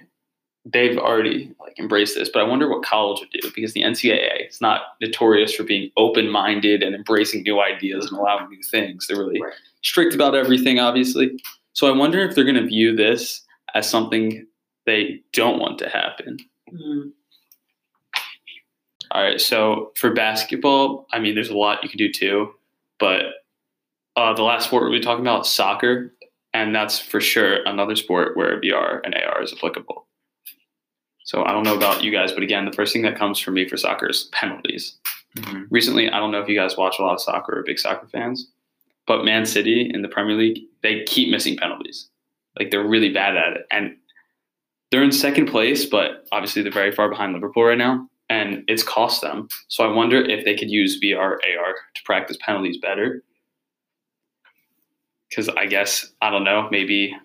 they've 0.72 0.98
already 0.98 1.52
like 1.60 1.78
embraced 1.80 2.16
this. 2.16 2.30
But 2.30 2.42
I 2.44 2.48
wonder 2.48 2.70
what 2.70 2.86
college 2.86 3.20
would 3.20 3.32
do 3.32 3.52
because 3.54 3.74
the 3.74 3.82
NCAA 3.82 4.48
is 4.50 4.62
not 4.62 4.82
notorious 5.02 5.54
for 5.54 5.64
being 5.64 5.90
open-minded 5.98 6.84
and 6.84 6.96
embracing 6.96 7.42
new 7.44 7.60
ideas 7.62 8.06
and 8.10 8.18
allowing 8.18 8.48
new 8.50 8.62
things. 8.62 9.08
They're 9.08 9.18
really 9.18 9.42
Right. 9.42 9.54
strict 9.82 10.14
about 10.14 10.36
everything, 10.36 10.80
obviously. 10.80 11.38
So 11.74 11.88
I 11.88 11.98
wonder 11.98 12.20
if 12.22 12.36
they're 12.36 12.44
going 12.46 12.56
to 12.56 12.66
view 12.68 12.96
this 12.96 13.42
as 13.74 13.90
something 13.90 14.46
they 14.86 15.22
don't 15.34 15.60
want 15.60 15.80
to 15.80 15.90
happen. 15.90 16.38
Mm, 16.74 17.12
All 19.12 19.24
right. 19.24 19.40
So 19.40 19.92
for 19.96 20.12
basketball, 20.14 21.08
I 21.14 21.20
mean, 21.20 21.36
there's 21.36 21.50
a 21.50 21.58
lot 21.58 21.84
you 21.84 21.90
can 21.90 21.98
do 21.98 22.12
too, 22.12 22.54
but 23.00 23.26
uh, 24.16 24.34
the 24.34 24.44
last 24.44 24.66
sport 24.68 24.84
we'll 24.84 24.92
be 24.92 25.00
talking 25.00 25.24
about 25.24 25.46
is 25.46 25.52
soccer, 25.52 26.14
and 26.54 26.76
that's 26.76 27.00
for 27.00 27.20
sure 27.22 27.64
another 27.66 27.96
sport 27.96 28.36
where 28.38 28.60
VR 28.62 29.02
and 29.04 29.16
AR 29.16 29.42
is 29.44 29.54
applicable. 29.54 30.08
So 31.26 31.44
I 31.46 31.52
don't 31.52 31.64
know 31.64 31.76
about 31.76 32.04
you 32.04 32.12
guys, 32.12 32.32
but 32.32 32.44
again, 32.44 32.66
the 32.66 32.72
first 32.74 32.92
thing 32.94 33.02
that 33.04 33.18
comes 33.18 33.40
for 33.40 33.52
me 33.52 33.68
for 33.68 33.78
soccer 33.78 34.08
is 34.10 34.30
penalties. 34.34 34.98
Mhm. 35.38 35.66
Recently, 35.72 36.10
I 36.10 36.20
don't 36.20 36.32
know 36.32 36.42
if 36.42 36.48
you 36.50 36.56
guys 36.56 36.78
watch 36.78 37.00
a 37.00 37.02
lot 37.02 37.14
of 37.14 37.22
soccer 37.22 37.58
or 37.58 37.64
big 37.64 37.80
soccer 37.80 38.08
fans, 38.08 38.52
but 39.08 39.24
Man 39.26 39.46
City 39.46 39.90
in 39.94 40.02
the 40.02 40.08
Premier 40.10 40.36
League, 40.36 40.60
they 40.82 41.04
keep 41.06 41.30
missing 41.30 41.56
penalties. 41.58 42.10
Like 42.58 42.72
they're 42.72 42.88
really 42.88 43.12
bad 43.12 43.36
at 43.36 43.54
it. 43.54 43.66
And 43.72 43.96
they're 44.92 45.04
in 45.04 45.12
second 45.12 45.48
place, 45.48 45.86
but 45.86 46.26
obviously 46.32 46.62
they're 46.62 46.72
very 46.72 46.92
far 46.92 47.10
behind 47.10 47.34
Liverpool 47.34 47.64
right 47.64 47.78
now. 47.78 48.08
And 48.30 48.64
it's 48.68 48.84
cost 48.84 49.22
them. 49.22 49.48
So 49.68 49.84
I 49.84 49.94
wonder 49.94 50.22
if 50.22 50.46
they 50.46 50.56
could 50.56 50.70
use 50.70 51.00
VR 51.00 51.34
AR 51.34 51.74
to 51.96 52.04
practice 52.06 52.38
penalties 52.40 52.78
better. 52.78 53.24
Because 55.30 55.50
I 55.50 55.66
guess, 55.66 56.12
I 56.22 56.30
don't 56.30 56.44
know, 56.44 56.68
maybe 56.72 57.16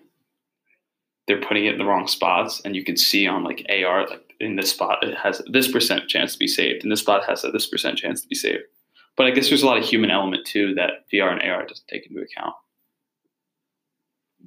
they're 1.27 1.41
putting 1.41 1.65
it 1.65 1.73
in 1.73 1.77
the 1.77 1.85
wrong 1.85 2.07
spots 2.07 2.59
and 2.65 2.75
you 2.75 2.83
can 2.83 2.97
see 2.97 3.27
on 3.27 3.43
like 3.43 3.65
AR, 3.69 4.07
like 4.07 4.29
in 4.39 4.55
this 4.55 4.71
spot, 4.71 5.03
it 5.03 5.17
has 5.17 5.41
this 5.51 5.71
percent 5.71 6.07
chance 6.07 6.33
to 6.33 6.39
be 6.39 6.47
saved, 6.47 6.83
and 6.83 6.91
this 6.91 7.01
spot 7.01 7.23
has 7.27 7.43
a 7.43 7.51
this 7.51 7.67
percent 7.67 7.97
chance 7.97 8.21
to 8.21 8.27
be 8.27 8.35
saved. 8.35 8.63
But 9.17 9.27
I 9.27 9.31
guess 9.31 9.49
there's 9.49 9.63
a 9.63 9.65
lot 9.65 9.77
of 9.77 9.83
human 9.83 10.11
element 10.11 10.45
too 10.45 10.73
that 10.75 11.05
VR 11.11 11.31
and 11.31 11.41
AR 11.41 11.65
doesn't 11.65 11.87
take 11.87 12.07
into 12.07 12.21
account. 12.21 12.55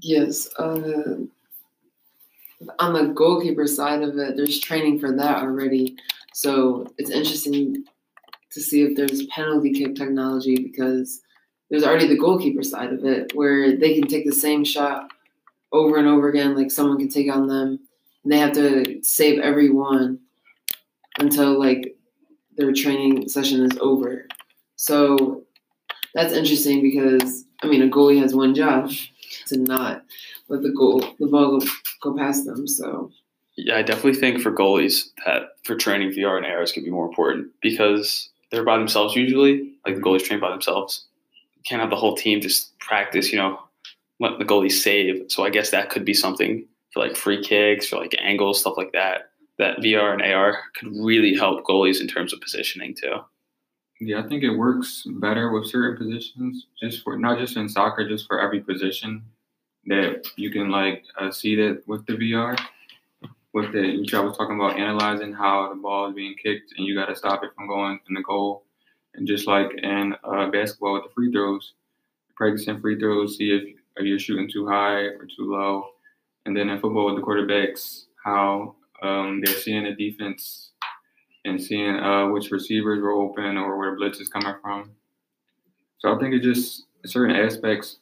Yes. 0.03 0.53
Uh, 0.59 1.17
on 2.79 2.93
the 2.93 3.13
goalkeeper 3.15 3.67
side 3.67 4.03
of 4.03 4.17
it, 4.19 4.37
there's 4.37 4.61
training 4.61 5.01
for 5.01 5.13
that 5.17 5.39
already. 5.39 5.97
So 6.35 6.87
it's 6.99 7.11
interesting 7.11 7.85
to 8.51 8.61
see 8.61 8.83
if 8.83 8.97
there's 8.97 9.27
penalty 9.27 9.73
kick 9.73 9.95
technology 9.95 10.57
because 10.57 11.23
there's 11.71 11.85
already 11.85 12.07
the 12.07 12.19
goalkeeper 12.19 12.63
side 12.63 12.93
of 12.93 13.05
it 13.05 13.35
where 13.35 13.77
they 13.77 13.99
can 13.99 14.07
take 14.07 14.27
the 14.27 14.33
same 14.33 14.65
shot 14.65 15.11
over 15.73 15.97
and 15.97 16.07
over 16.07 16.29
again, 16.29 16.55
like 16.55 16.71
someone 16.71 16.99
can 16.99 17.09
take 17.09 17.33
on 17.33 17.47
them, 17.47 17.81
and 18.23 18.33
they 18.33 18.39
have 18.39 18.53
to 18.53 19.03
save 19.03 19.41
every 19.41 19.71
one 19.71 20.19
until 21.19 21.59
like 21.59 21.97
their 22.57 22.73
training 22.73 23.29
session 23.29 23.65
is 23.65 23.79
over. 23.79 24.27
So 24.77 25.45
that's 26.15 26.35
interesting 26.35 26.83
because 26.83 27.45
I 27.63 27.67
mean 27.67 27.83
a 27.83 27.89
goalie 27.89 28.21
has 28.21 28.35
one 28.35 28.55
job 28.55 28.91
to 29.47 29.59
not 29.59 30.05
let 30.49 30.63
the 30.63 30.71
goal 30.71 31.01
the 31.19 31.27
ball 31.27 31.59
go, 31.59 31.67
go 32.01 32.17
past 32.17 32.45
them. 32.45 32.67
So 32.67 33.11
Yeah, 33.57 33.77
I 33.77 33.83
definitely 33.83 34.21
think 34.21 34.41
for 34.41 34.53
goalies 34.53 35.09
that 35.25 35.57
for 35.65 35.77
training 35.77 36.11
VR 36.11 36.37
and 36.37 36.47
AR 36.47 36.63
is 36.63 36.73
going 36.73 36.85
to 36.85 36.91
be 36.91 36.95
more 36.95 37.07
important 37.07 37.49
because 37.61 38.31
they're 38.51 38.65
by 38.65 38.79
themselves 38.79 39.17
usually. 39.17 39.73
Like 39.87 39.97
the 39.97 40.03
goalies 40.03 40.25
train 40.25 40.41
by 40.41 40.51
themselves. 40.51 41.07
You 41.57 41.63
can't 41.65 41.81
have 41.81 41.91
the 41.91 41.97
whole 41.97 42.17
team 42.17 42.41
just 42.41 42.79
practice, 42.79 43.33
you 43.33 43.39
know, 43.39 43.59
let 44.21 44.39
the 44.39 44.45
goalies 44.45 44.73
save. 44.73 45.25
So 45.29 45.45
I 45.45 45.51
guess 45.51 45.71
that 45.71 45.91
could 45.91 46.05
be 46.05 46.15
something 46.15 46.67
for 46.93 47.01
like 47.01 47.17
free 47.17 47.43
kicks, 47.43 47.87
for 47.87 47.97
like 47.97 48.15
angles, 48.19 48.61
stuff 48.61 48.77
like 48.77 48.93
that. 48.93 49.31
That 49.59 49.79
VR 49.79 50.13
and 50.13 50.23
AR 50.23 50.59
could 50.75 50.89
really 50.97 51.35
help 51.35 51.65
goalies 51.65 52.01
in 52.01 52.09
terms 52.09 52.33
of 52.33 52.41
positioning 52.41 52.95
too. 52.95 53.17
Yeah, 54.05 54.19
I 54.19 54.27
think 54.27 54.43
it 54.43 54.51
works 54.51 55.05
better 55.07 55.53
with 55.53 55.69
certain 55.69 55.97
positions, 55.97 56.67
just 56.83 57.05
for 57.05 57.17
not 57.17 57.39
just 57.39 57.57
in 57.57 57.69
soccer, 57.69 58.09
just 58.09 58.27
for 58.27 58.41
every 58.41 58.59
position 58.59 59.23
that 59.87 60.27
you 60.35 60.51
can 60.51 60.71
like 60.71 61.05
uh, 61.21 61.31
see 61.31 61.55
that 61.55 61.85
with 61.87 62.05
the 62.07 62.15
VR. 62.15 62.59
With 63.55 63.73
the, 63.73 64.01
which 64.01 64.13
I 64.13 64.19
was 64.19 64.37
talking 64.37 64.57
about, 64.57 64.77
analyzing 64.77 65.33
how 65.33 65.69
the 65.69 65.77
ball 65.77 66.09
is 66.09 66.17
being 66.17 66.35
kicked, 66.35 66.75
and 66.77 66.85
you 66.85 66.97
got 66.97 67.07
to 67.07 67.15
stop 67.15 67.45
it 67.45 67.51
from 67.55 67.69
going 67.69 68.01
in 68.09 68.15
the 68.15 68.23
goal. 68.23 68.65
And 69.15 69.25
just 69.25 69.47
like 69.47 69.71
in 69.81 70.17
uh, 70.25 70.51
basketball 70.51 70.95
with 70.95 71.05
the 71.05 71.11
free 71.15 71.31
throws, 71.31 71.75
practicing 72.35 72.81
free 72.81 72.99
throws, 72.99 73.37
see 73.37 73.53
if, 73.53 74.05
you're 74.05 74.19
shooting 74.19 74.51
too 74.51 74.67
high 74.67 75.03
or 75.03 75.27
too 75.27 75.53
low. 75.53 75.85
And 76.45 76.57
then 76.57 76.71
in 76.71 76.81
football 76.81 77.07
with 77.07 77.17
the 77.17 77.23
quarterbacks, 77.23 78.07
how 78.25 78.75
um, 79.01 79.43
they're 79.45 79.55
seeing 79.55 79.85
the 79.85 79.93
defense 79.93 80.72
and 81.45 81.63
seeing 81.63 81.97
uh, 81.97 82.29
which 82.29 82.51
receivers 82.51 83.01
were 83.01 83.13
open 83.13 83.57
or 83.57 83.77
where 83.79 83.97
blitz 83.97 84.21
is 84.21 84.29
coming 84.29 84.55
from. 84.63 84.93
So 85.99 86.15
I 86.15 86.19
think 86.19 86.35
it's 86.35 86.45
just 86.45 86.85
certain 87.07 87.35
aspects 87.35 87.99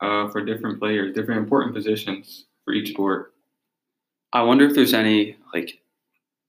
uh, 0.00 0.28
for 0.30 0.44
different 0.44 0.78
players, 0.78 1.14
different 1.14 1.40
important 1.40 1.74
positions 1.74 2.46
for 2.64 2.74
each 2.74 2.90
sport. 2.90 3.32
I 4.32 4.42
wonder 4.42 4.66
if 4.66 4.74
there's 4.74 4.94
any 4.94 5.36
like 5.54 5.80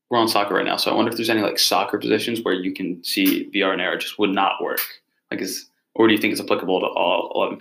we're 0.10 0.20
on 0.20 0.28
soccer 0.28 0.56
right 0.56 0.66
now, 0.66 0.78
so 0.78 0.92
I 0.92 0.96
wonder 0.96 1.12
if 1.12 1.18
there's 1.18 1.30
any 1.30 1.42
like 1.42 1.60
soccer 1.60 1.98
positions 1.98 2.42
where 2.42 2.54
you 2.54 2.74
can 2.74 3.04
see 3.04 3.50
VR 3.54 3.74
and 3.74 3.82
AR 3.82 3.98
just 3.98 4.18
would 4.20 4.30
not 4.30 4.62
work. 4.62 4.82
Like, 5.32 5.42
is 5.42 5.70
or 5.96 6.08
do 6.08 6.14
you 6.14 6.20
think 6.20 6.32
it's 6.32 6.42
applicable 6.42 6.80
to 6.80 6.88
all 6.88 7.32
eleven 7.36 7.60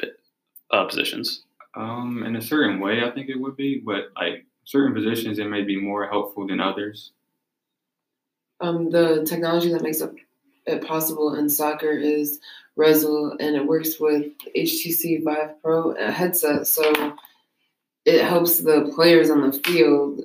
uh, 0.71 0.85
positions? 0.85 1.45
Um, 1.75 2.23
in 2.25 2.37
a 2.37 2.41
certain 2.41 2.81
way, 2.81 3.05
I 3.05 3.11
think 3.11 3.29
it 3.29 3.39
would 3.39 3.57
be, 3.57 3.83
but 3.85 4.11
like 4.17 4.47
certain 4.65 4.95
positions, 4.95 5.39
it 5.39 5.47
may 5.47 5.63
be 5.63 5.81
more 5.81 6.07
helpful 6.09 6.47
than 6.47 6.61
others. 6.61 7.13
Um, 8.61 8.91
the 8.91 9.25
technology 9.29 9.73
that 9.73 9.83
makes 9.83 10.03
it 10.67 10.87
possible 10.87 11.35
in 11.35 11.49
soccer 11.49 11.91
is 11.91 12.41
Rezzil, 12.79 13.37
and 13.41 13.57
it 13.57 13.67
works 13.67 13.99
with 14.01 14.27
HTC 14.57 15.25
Vive 15.25 15.61
Pro 15.63 15.95
headset, 15.95 16.67
so 16.67 17.15
it 18.05 18.23
helps 18.23 18.61
the 18.61 18.91
players 18.95 19.31
on 19.31 19.43
the 19.43 19.53
field. 19.61 20.23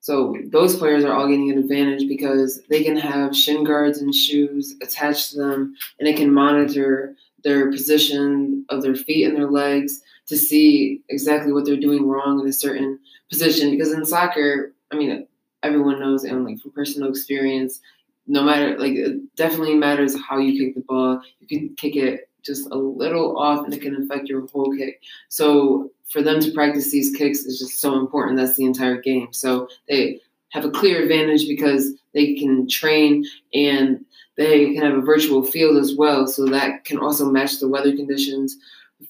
So 0.00 0.36
those 0.46 0.76
players 0.76 1.04
are 1.04 1.12
all 1.12 1.28
getting 1.28 1.50
an 1.50 1.58
advantage 1.58 2.08
because 2.08 2.62
they 2.68 2.82
can 2.82 2.96
have 2.96 3.36
shin 3.36 3.64
guards 3.64 3.98
and 4.00 4.14
shoes 4.14 4.74
attached 4.82 5.30
to 5.30 5.38
them, 5.38 5.74
and 5.98 6.08
it 6.08 6.16
can 6.16 6.32
monitor 6.32 7.14
their 7.44 7.70
position 7.70 8.64
of 8.68 8.82
their 8.82 8.94
feet 8.94 9.26
and 9.26 9.36
their 9.36 9.50
legs 9.50 10.02
to 10.26 10.36
see 10.36 11.02
exactly 11.08 11.52
what 11.52 11.64
they're 11.64 11.76
doing 11.76 12.06
wrong 12.06 12.40
in 12.40 12.46
a 12.46 12.52
certain 12.52 12.98
position. 13.30 13.70
Because 13.70 13.92
in 13.92 14.04
soccer, 14.04 14.72
I 14.90 14.96
mean, 14.96 15.26
everyone 15.62 16.00
knows, 16.00 16.24
and 16.24 16.44
like 16.44 16.60
from 16.60 16.72
personal 16.72 17.08
experience, 17.08 17.80
no 18.26 18.42
matter 18.42 18.78
like 18.78 18.92
it 18.92 19.34
definitely 19.36 19.74
matters 19.74 20.16
how 20.28 20.38
you 20.38 20.58
kick 20.58 20.74
the 20.74 20.82
ball. 20.82 21.20
You 21.40 21.46
can 21.46 21.74
kick 21.76 21.96
it 21.96 22.28
just 22.44 22.70
a 22.70 22.76
little 22.76 23.38
off, 23.38 23.64
and 23.64 23.74
it 23.74 23.82
can 23.82 24.02
affect 24.02 24.28
your 24.28 24.46
whole 24.48 24.74
kick. 24.76 25.00
So 25.28 25.90
for 26.10 26.22
them 26.22 26.40
to 26.40 26.52
practice 26.52 26.90
these 26.90 27.14
kicks 27.14 27.40
is 27.40 27.58
just 27.58 27.80
so 27.80 27.98
important. 27.98 28.38
That's 28.38 28.56
the 28.56 28.64
entire 28.64 29.00
game. 29.00 29.28
So 29.32 29.68
they 29.88 30.20
have 30.50 30.64
a 30.64 30.70
clear 30.70 31.02
advantage 31.02 31.46
because 31.46 31.92
they 32.14 32.34
can 32.34 32.66
train 32.66 33.24
and 33.52 34.04
they 34.36 34.72
can 34.72 34.82
have 34.82 34.94
a 34.94 35.02
virtual 35.02 35.44
field 35.44 35.76
as 35.76 35.94
well. 35.96 36.26
So 36.26 36.46
that 36.46 36.84
can 36.84 36.98
also 36.98 37.30
match 37.30 37.58
the 37.58 37.68
weather 37.68 37.94
conditions, 37.94 38.56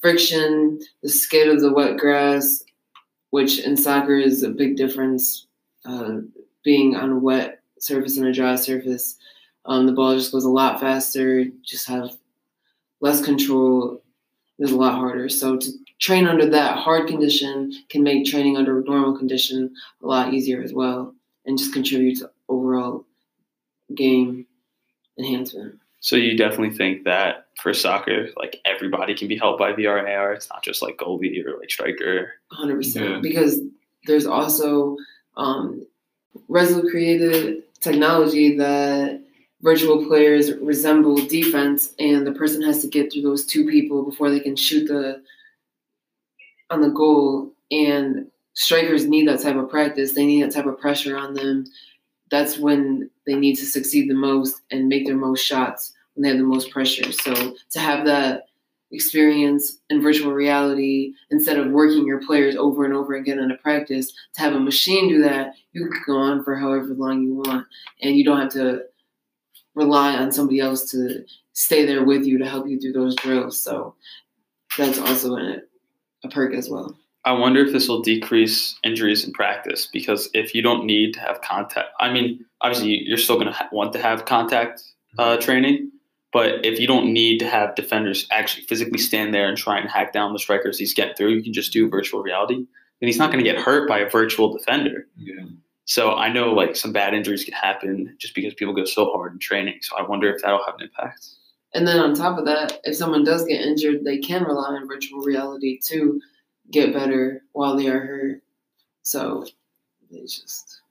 friction, 0.01 0.81
the 1.03 1.09
skid 1.09 1.49
of 1.49 1.61
the 1.61 1.73
wet 1.73 1.97
grass, 1.97 2.65
which 3.31 3.61
in 3.61 3.77
soccer 3.77 4.17
is 4.17 4.43
a 4.43 4.49
big 4.49 4.77
difference. 4.77 5.47
Uh, 5.85 6.19
being 6.69 6.95
on 6.95 7.11
a 7.11 7.19
wet 7.19 7.63
surface 7.79 8.19
and 8.19 8.27
a 8.27 8.33
dry 8.33 8.55
surface, 8.55 9.17
um, 9.65 9.87
the 9.87 9.93
ball 9.93 10.15
just 10.15 10.33
goes 10.33 10.45
a 10.45 10.51
lot 10.51 10.79
faster. 10.79 11.47
Just 11.65 11.89
have 11.89 12.11
less 13.01 13.25
control. 13.25 14.03
Is 14.59 14.73
a 14.73 14.77
lot 14.77 14.97
harder. 14.97 15.31
So 15.31 15.57
to 15.57 15.71
train 15.99 16.27
under 16.27 16.45
that 16.51 16.77
hard 16.77 17.07
condition 17.09 17.73
can 17.89 18.03
make 18.03 18.27
training 18.27 18.57
under 18.59 18.83
normal 18.83 19.17
condition 19.17 19.73
a 20.03 20.07
lot 20.07 20.35
easier 20.35 20.61
as 20.61 20.75
well, 20.75 21.15
and 21.47 21.57
just 21.57 21.73
contribute 21.73 22.19
to 22.19 22.31
overall 22.51 23.07
game 23.95 24.45
enhancement. 25.17 25.79
So 26.01 26.17
you 26.17 26.37
definitely 26.37 26.77
think 26.77 27.05
that 27.05 27.47
for 27.63 27.73
soccer, 27.73 28.29
like 28.37 28.61
everybody 28.67 29.15
can 29.15 29.29
be 29.29 29.39
helped 29.39 29.59
by 29.59 29.73
VR 29.73 30.01
and 30.01 30.09
AR. 30.09 30.33
It's 30.33 30.51
not 30.51 30.63
just 30.63 30.83
like 30.83 30.99
goalie 30.99 31.43
or 31.47 31.57
like 31.59 31.71
striker. 31.71 32.33
Hundred 32.51 32.77
percent. 32.77 33.23
Because 33.23 33.61
there's 34.07 34.27
also 34.27 34.97
um, 35.39 35.87
Rezzil 36.49 36.91
created 36.91 37.63
technology 37.81 38.57
that 38.57 39.23
virtual 39.63 40.07
players 40.07 40.53
resemble 40.55 41.17
defense, 41.17 41.95
and 41.99 42.27
the 42.27 42.33
person 42.33 42.63
has 42.63 42.81
to 42.83 42.89
get 42.89 43.13
through 43.13 43.23
those 43.23 43.45
two 43.45 43.67
people 43.67 44.03
before 44.05 44.31
they 44.31 44.41
can 44.41 44.57
shoot 44.57 44.87
the 44.87 45.23
on 46.71 46.81
the 46.81 46.91
goal. 46.91 47.53
And 47.71 48.31
strikers 48.55 49.07
need 49.07 49.29
that 49.29 49.41
type 49.41 49.57
of 49.57 49.71
practice. 49.71 50.13
They 50.13 50.27
need 50.27 50.43
that 50.43 50.53
type 50.53 50.67
of 50.67 50.81
pressure 50.81 51.17
on 51.17 51.35
them. 51.35 51.65
That's 52.31 52.59
when 52.59 53.11
they 53.27 53.35
need 53.35 53.57
to 53.57 53.67
succeed 53.67 54.11
the 54.11 54.15
most 54.15 54.61
and 54.71 54.89
make 54.89 55.07
their 55.07 55.17
most 55.17 55.45
shots 55.45 55.93
when 56.15 56.23
they 56.23 56.29
have 56.29 56.39
the 56.39 56.45
most 56.45 56.71
pressure. 56.71 57.11
So 57.13 57.57
to 57.71 57.79
have 57.79 58.05
that 58.07 58.48
experience 58.91 59.79
in 59.91 60.01
virtual 60.01 60.33
reality 60.33 61.13
instead 61.31 61.59
of 61.59 61.71
working 61.71 62.07
your 62.07 62.25
players 62.25 62.57
over 62.57 62.85
and 62.85 62.95
over 62.95 63.15
again 63.15 63.39
in 63.39 63.51
a 63.51 63.57
practice 63.59 64.13
to 64.35 64.41
have 64.41 64.55
a 64.55 64.61
machine 64.61 65.09
do 65.09 65.23
that 65.23 65.55
you 65.73 65.89
can 65.89 66.03
go 66.07 66.17
on 66.17 66.43
for 66.43 66.57
however 66.57 66.95
long 66.95 67.23
you 67.23 67.35
want. 67.35 67.67
And 68.03 68.17
you 68.17 68.25
don't 68.25 68.41
have 68.41 68.53
to 68.53 68.83
rely 69.75 70.17
on 70.17 70.33
somebody 70.33 70.61
else 70.61 70.91
to 70.91 71.25
stay 71.53 71.85
there 71.85 72.05
with 72.05 72.25
you 72.25 72.39
to 72.39 72.49
help 72.49 72.69
you 72.69 72.81
through 72.81 72.93
those 72.93 73.15
drills. 73.17 73.61
So 73.61 73.95
that's 74.77 74.99
also 74.99 75.37
a, 75.37 75.59
a 76.25 76.29
perk 76.29 76.55
as 76.55 76.69
well. 76.69 76.97
I 77.25 77.33
wonder 77.33 77.65
if 77.65 77.73
this 77.73 77.89
will 77.89 78.01
decrease 78.01 78.79
injuries 78.85 79.25
in 79.25 79.33
practice 79.33 79.89
because 79.93 80.31
if 80.35 80.55
you 80.55 80.63
don't 80.63 80.87
need 80.87 81.13
to 81.13 81.21
have 81.21 81.43
contact 81.43 81.89
i 82.01 82.11
mean 82.11 82.43
obviously 82.63 83.03
you're 83.05 83.19
still 83.19 83.35
going 83.35 83.49
to 83.49 83.53
ha- 83.53 83.69
want 83.71 83.93
to 83.93 84.01
have 84.01 84.25
contact 84.25 84.83
uh, 85.19 85.37
training 85.37 85.91
but 86.33 86.65
if 86.65 86.79
you 86.79 86.87
don't 86.87 87.13
need 87.13 87.39
to 87.39 87.49
have 87.49 87.75
defenders 87.75 88.27
actually 88.31 88.65
physically 88.65 88.99
stand 88.99 89.33
there 89.33 89.49
and 89.49 89.57
try 89.57 89.79
and 89.79 89.89
hack 89.89 90.13
down 90.13 90.33
the 90.33 90.39
strikers 90.39 90.79
he's 90.79 90.95
getting 90.95 91.15
through, 91.15 91.31
you 91.31 91.43
can 91.43 91.53
just 91.53 91.73
do 91.73 91.89
virtual 91.89 92.23
reality. 92.23 92.67
Then 93.01 93.07
he's 93.07 93.19
not 93.19 93.31
going 93.33 93.43
to 93.43 93.51
get 93.51 93.61
hurt 93.61 93.89
by 93.89 93.99
a 93.99 94.11
virtual 94.11 94.53
defender. 94.53 95.07
Yeah. 95.17 95.45
So 95.85 96.13
I 96.13 96.31
know 96.31 96.53
like 96.53 96.77
some 96.77 96.93
bad 96.93 97.15
injuries 97.15 97.45
can 97.45 97.55
happen 97.55 98.15
just 98.19 98.35
because 98.35 98.53
people 98.53 98.75
go 98.75 98.85
so 98.85 99.11
hard 99.11 99.33
in 99.33 99.39
training. 99.39 99.79
So 99.81 99.97
I 99.97 100.03
wonder 100.03 100.33
if 100.33 100.43
that'll 100.43 100.65
have 100.65 100.75
an 100.75 100.83
impact. 100.83 101.27
And 101.73 101.87
then 101.87 101.99
on 101.99 102.15
top 102.15 102.39
of 102.39 102.45
that, 102.45 102.81
if 102.85 102.97
someone 102.97 103.25
does 103.25 103.45
get 103.45 103.63
injured, 103.63 104.05
they 104.05 104.19
can 104.19 104.45
rely 104.45 104.75
on 104.75 104.87
virtual 104.87 105.21
reality 105.21 105.79
to 105.85 106.21
get 106.71 106.93
better 106.93 107.43
while 107.53 107.77
they 107.77 107.89
are 107.89 108.01
hurt. 108.01 108.43
So 109.03 109.47
it's 110.11 110.41
just 110.41 110.83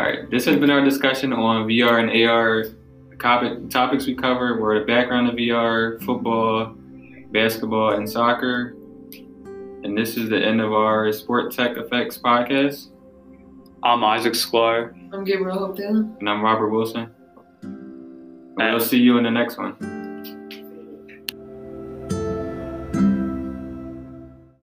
All 0.00 0.06
right, 0.06 0.30
this 0.30 0.46
has 0.46 0.56
been 0.56 0.70
our 0.70 0.82
discussion 0.82 1.30
on 1.30 1.66
VR 1.66 2.00
and 2.00 2.10
AR 2.26 2.64
topics 3.68 4.06
we 4.06 4.14
covered 4.14 4.58
were 4.58 4.78
the 4.80 4.86
background 4.86 5.28
of 5.28 5.34
VR, 5.34 6.02
football, 6.06 6.74
basketball, 7.32 7.92
and 7.92 8.08
soccer. 8.08 8.74
And 9.12 9.98
this 9.98 10.16
is 10.16 10.30
the 10.30 10.42
end 10.42 10.62
of 10.62 10.72
our 10.72 11.12
Sport 11.12 11.52
Tech 11.52 11.76
Effects 11.76 12.16
podcast. 12.16 12.88
I'm 13.82 14.02
Isaac 14.02 14.32
Sklar. 14.32 14.94
I'm 15.12 15.22
Gabriel 15.22 15.58
Hopedale. 15.58 16.18
And 16.18 16.30
I'm 16.30 16.40
Robert 16.40 16.70
Wilson. 16.70 17.10
And 17.60 18.56
we'll 18.58 18.80
see 18.80 18.96
you 18.96 19.18
in 19.18 19.24
the 19.24 19.30
next 19.30 19.58
one. 19.58 19.99